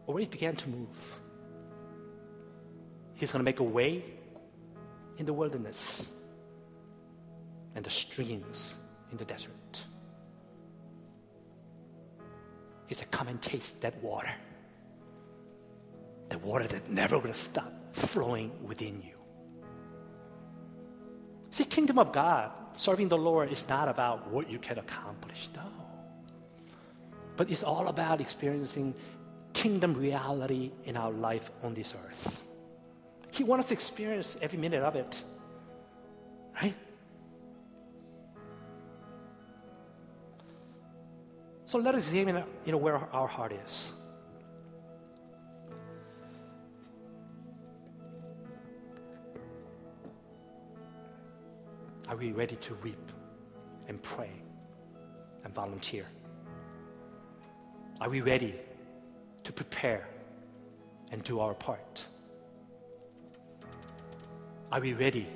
already 0.08 0.28
began 0.28 0.56
to 0.56 0.70
move. 0.70 1.20
He's 3.16 3.32
gonna 3.32 3.44
make 3.44 3.60
a 3.60 3.64
way 3.64 4.04
in 5.18 5.26
the 5.26 5.34
wilderness 5.34 6.10
and 7.76 7.84
the 7.84 7.90
streams 7.90 8.76
in 9.12 9.18
the 9.18 9.26
desert. 9.26 9.86
He 12.88 12.96
said, 12.96 13.12
Come 13.12 13.28
and 13.28 13.42
taste 13.42 13.82
that 13.82 13.96
water. 14.02 14.32
The 16.30 16.40
water 16.40 16.68
that 16.68 16.90
never 16.90 17.18
will 17.20 17.34
stop 17.34 17.72
flowing 17.94 18.52
within 18.66 19.02
you. 19.04 19.19
See, 21.60 21.66
kingdom 21.66 22.00
of 22.00 22.14
God, 22.14 22.52
serving 22.76 23.10
the 23.10 23.18
Lord 23.18 23.52
is 23.52 23.68
not 23.68 23.90
about 23.90 24.32
what 24.32 24.50
you 24.50 24.60
can 24.60 24.80
accomplish. 24.80 25.50
No. 25.54 25.64
But 27.36 27.52
it's 27.52 27.64
all 27.64 27.90
about 27.90 28.22
experiencing 28.22 28.96
kingdom 29.52 29.94
reality 29.94 30.72
in 30.86 30.96
our 30.96 31.12
life 31.12 31.52
on 31.62 31.74
this 31.74 31.94
earth. 32.06 32.44
He 33.32 33.44
wants 33.44 33.66
us 33.66 33.68
to 33.68 33.74
experience 33.74 34.38
every 34.42 34.58
minute 34.58 34.84
of 34.84 34.96
it. 34.96 35.22
Right? 36.62 36.74
So 41.66 41.78
let 41.78 41.94
us 41.94 42.04
examine 42.04 42.42
you 42.64 42.72
know, 42.72 42.78
where 42.78 42.96
our 42.96 43.28
heart 43.28 43.52
is. 43.66 43.92
Are 52.10 52.16
we 52.16 52.32
ready 52.32 52.56
to 52.56 52.74
weep 52.76 53.12
and 53.88 54.02
pray 54.02 54.32
and 55.44 55.54
volunteer? 55.54 56.08
Are 58.02 58.10
we 58.10 58.22
ready 58.22 58.56
to 59.44 59.54
prepare 59.54 60.08
and 61.12 61.24
do 61.24 61.40
our 61.40 61.54
part? 61.54 62.04
Are 64.72 64.82
we 64.82 64.94
ready 64.94 65.28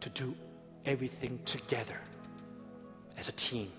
to 0.00 0.08
do 0.08 0.34
everything 0.86 1.38
together 1.44 2.00
as 3.18 3.28
a 3.28 3.32
team? 3.32 3.70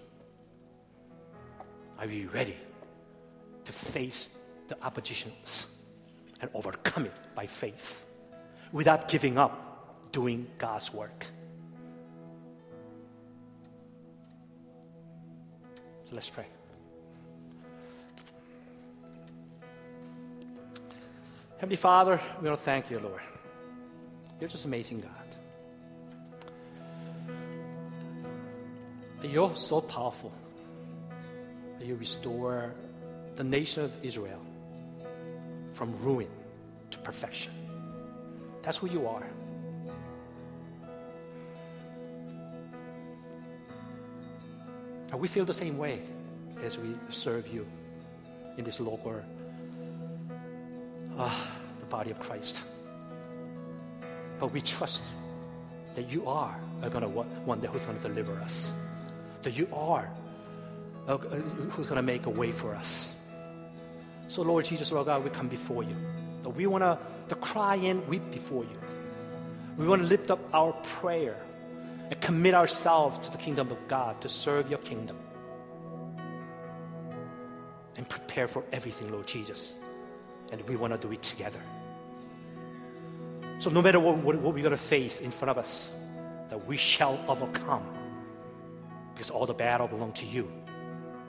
Are 1.97 2.05
we 2.05 2.25
ready 2.25 2.57
to 3.65 3.71
face 3.71 4.29
the 4.67 4.77
oppositions 4.83 5.65
and 6.39 6.51
overcome 6.53 7.07
it 7.07 7.15
by 7.33 7.47
faith 7.47 8.05
without 8.71 9.07
giving 9.07 9.39
up 9.39 10.11
doing 10.11 10.45
God's 10.59 10.93
work? 10.93 11.25
So 16.07 16.15
let's 16.15 16.29
pray. 16.29 16.45
Heavenly 21.57 21.75
Father, 21.75 22.21
we 22.39 22.47
want 22.47 22.57
to 22.57 22.63
thank 22.63 22.89
you, 22.89 22.99
Lord. 22.99 23.19
You're 24.39 24.49
just 24.49 24.63
amazing 24.63 25.01
God. 25.01 25.11
You're 29.23 29.55
so 29.55 29.81
powerful. 29.81 30.31
You 31.81 31.95
restore 31.95 32.73
the 33.35 33.43
nation 33.43 33.83
of 33.83 33.91
Israel 34.01 34.39
from 35.73 35.97
ruin 36.01 36.29
to 36.91 36.99
perfection. 36.99 37.51
That's 38.61 38.77
who 38.77 38.87
you 38.87 39.07
are. 39.07 39.27
And 45.17 45.21
we 45.23 45.27
feel 45.27 45.45
the 45.45 45.53
same 45.55 45.79
way 45.79 45.99
as 46.63 46.77
we 46.77 46.93
serve 47.09 47.47
you 47.47 47.65
in 48.55 48.63
this 48.63 48.79
local, 48.79 49.19
uh, 51.17 51.35
the 51.79 51.85
body 51.87 52.11
of 52.11 52.19
Christ. 52.19 52.61
But 54.39 54.53
we 54.53 54.61
trust 54.61 55.01
that 55.95 56.11
you 56.11 56.27
are 56.27 56.55
going 56.81 57.01
to 57.01 57.07
one 57.07 57.59
day 57.59 57.67
who's 57.67 57.83
going 57.83 57.97
to 57.97 58.07
deliver 58.07 58.33
us. 58.41 58.75
That 59.41 59.57
you 59.57 59.67
are 59.73 60.07
uh, 61.07 61.17
who's 61.17 61.87
going 61.87 61.95
to 61.95 62.03
make 62.03 62.27
a 62.27 62.29
way 62.29 62.51
for 62.51 62.75
us. 62.75 63.15
So, 64.27 64.43
Lord 64.43 64.65
Jesus, 64.65 64.91
Lord 64.91 65.07
God, 65.07 65.23
we 65.23 65.31
come 65.31 65.47
before 65.47 65.81
you. 65.81 65.95
That 66.43 66.49
we 66.49 66.67
want 66.67 66.83
to 66.83 67.35
cry 67.37 67.77
and 67.77 68.07
weep 68.07 68.29
before 68.29 68.65
you. 68.65 68.77
We 69.77 69.87
want 69.87 70.03
to 70.03 70.07
lift 70.07 70.29
up 70.29 70.41
our 70.53 70.73
prayer 70.73 71.37
and 72.09 72.21
commit 72.21 72.53
ourselves 72.53 73.19
to 73.27 73.31
the 73.31 73.37
kingdom 73.37 73.71
of 73.71 73.87
God 73.87 74.21
to 74.21 74.29
serve 74.29 74.69
your 74.69 74.79
kingdom. 74.79 75.17
And 77.95 78.07
prepare 78.07 78.47
for 78.47 78.63
everything, 78.71 79.11
Lord 79.11 79.27
Jesus. 79.27 79.75
And 80.51 80.61
we 80.61 80.75
want 80.75 80.93
to 80.93 80.99
do 80.99 81.11
it 81.11 81.21
together. 81.21 81.59
So, 83.59 83.69
no 83.71 83.81
matter 83.81 83.99
what, 83.99 84.17
what, 84.17 84.35
what 84.37 84.53
we're 84.53 84.61
going 84.61 84.71
to 84.71 84.77
face 84.77 85.19
in 85.19 85.31
front 85.31 85.49
of 85.49 85.57
us, 85.57 85.89
that 86.49 86.67
we 86.67 86.77
shall 86.77 87.19
overcome. 87.27 87.83
Because 89.13 89.31
all 89.31 89.47
the 89.47 89.53
battle 89.53 89.87
belongs 89.87 90.19
to 90.19 90.25
you. 90.25 90.49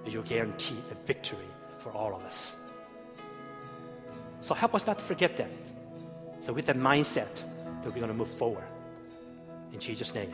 And 0.05 0.13
you 0.13 0.23
guarantee 0.23 0.77
a 0.91 1.07
victory 1.07 1.39
for 1.79 1.91
all 1.91 2.15
of 2.15 2.23
us. 2.23 2.55
So, 4.43 4.55
help 4.55 4.75
us 4.75 4.87
not 4.87 5.01
forget 5.01 5.37
that. 5.39 5.51
So, 6.41 6.53
with 6.53 6.67
that 6.67 6.77
mindset, 6.77 7.43
that 7.83 7.87
we're 7.87 8.01
going 8.01 8.09
to 8.09 8.15
move 8.15 8.31
forward. 8.31 8.65
In 9.73 9.81
Jesus' 9.81 10.15
name, 10.15 10.33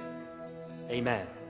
amen. 0.90 1.43